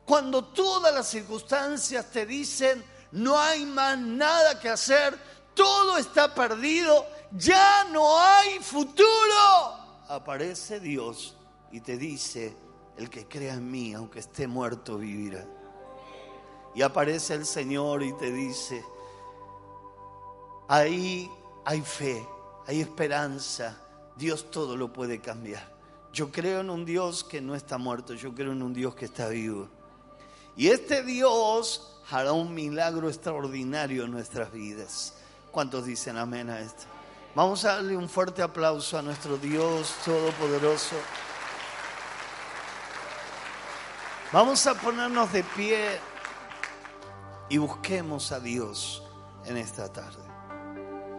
Cuando 0.05 0.45
todas 0.45 0.95
las 0.95 1.09
circunstancias 1.09 2.07
te 2.11 2.25
dicen, 2.25 2.83
no 3.13 3.39
hay 3.39 3.67
más 3.67 3.99
nada 3.99 4.59
que 4.59 4.69
hacer, 4.69 5.19
todo 5.55 5.99
está 5.99 6.35
perdido, 6.35 7.07
ya 7.33 7.85
no 7.85 8.19
hay 8.19 8.61
futuro, 8.61 10.05
aparece 10.09 10.81
Dios 10.81 11.37
y 11.71 11.81
te 11.81 11.97
dice, 11.97 12.57
el 12.97 13.11
que 13.11 13.27
crea 13.27 13.55
en 13.55 13.71
mí, 13.71 13.93
aunque 13.95 14.21
esté 14.21 14.47
muerto, 14.47 14.99
vivirá. 14.99 15.45
Y 16.75 16.83
aparece 16.83 17.35
el 17.35 17.47
Señor 17.47 18.03
y 18.03 18.13
te 18.15 18.31
dice, 18.31 18.85
ahí 20.69 21.31
hay 21.65 21.81
fe, 21.83 22.27
hay 22.67 22.81
esperanza, 22.81 23.77
Dios 24.17 24.51
todo 24.51 24.77
lo 24.77 24.93
puede 24.93 25.21
cambiar. 25.21 25.80
Yo 26.13 26.33
creo 26.33 26.61
en 26.61 26.71
un 26.71 26.85
Dios 26.85 27.23
que 27.23 27.41
no 27.41 27.55
está 27.55 27.79
muerto, 27.79 28.15
yo 28.15 28.35
creo 28.35 28.53
en 28.53 28.63
un 28.63 28.75
Dios 28.75 28.95
que 28.95 29.05
está 29.05 29.29
vivo. 29.29 29.69
Y 30.57 30.69
este 30.69 31.03
Dios 31.05 31.97
hará 32.11 32.33
un 32.33 32.53
milagro 32.53 33.09
extraordinario 33.09 34.05
en 34.05 34.11
nuestras 34.11 34.53
vidas. 34.53 35.15
¿Cuántos 35.51 35.85
dicen 35.85 36.17
amén 36.17 36.51
a 36.51 36.61
esto? 36.61 36.85
Vamos 37.35 37.65
a 37.65 37.77
darle 37.77 37.97
un 37.97 38.09
fuerte 38.09 38.43
aplauso 38.43 38.99
a 38.99 39.03
nuestro 39.03 39.39
Dios 39.39 39.95
Todopoderoso. 40.05 40.97
Vamos 44.33 44.67
a 44.67 44.75
ponernos 44.75 45.33
de 45.33 45.43
pie 45.43 45.99
y 47.49 47.59
busquemos 47.59 48.33
a 48.33 48.41
Dios 48.41 49.03
en 49.45 49.57
esta 49.57 49.93
tarde. 49.93 50.30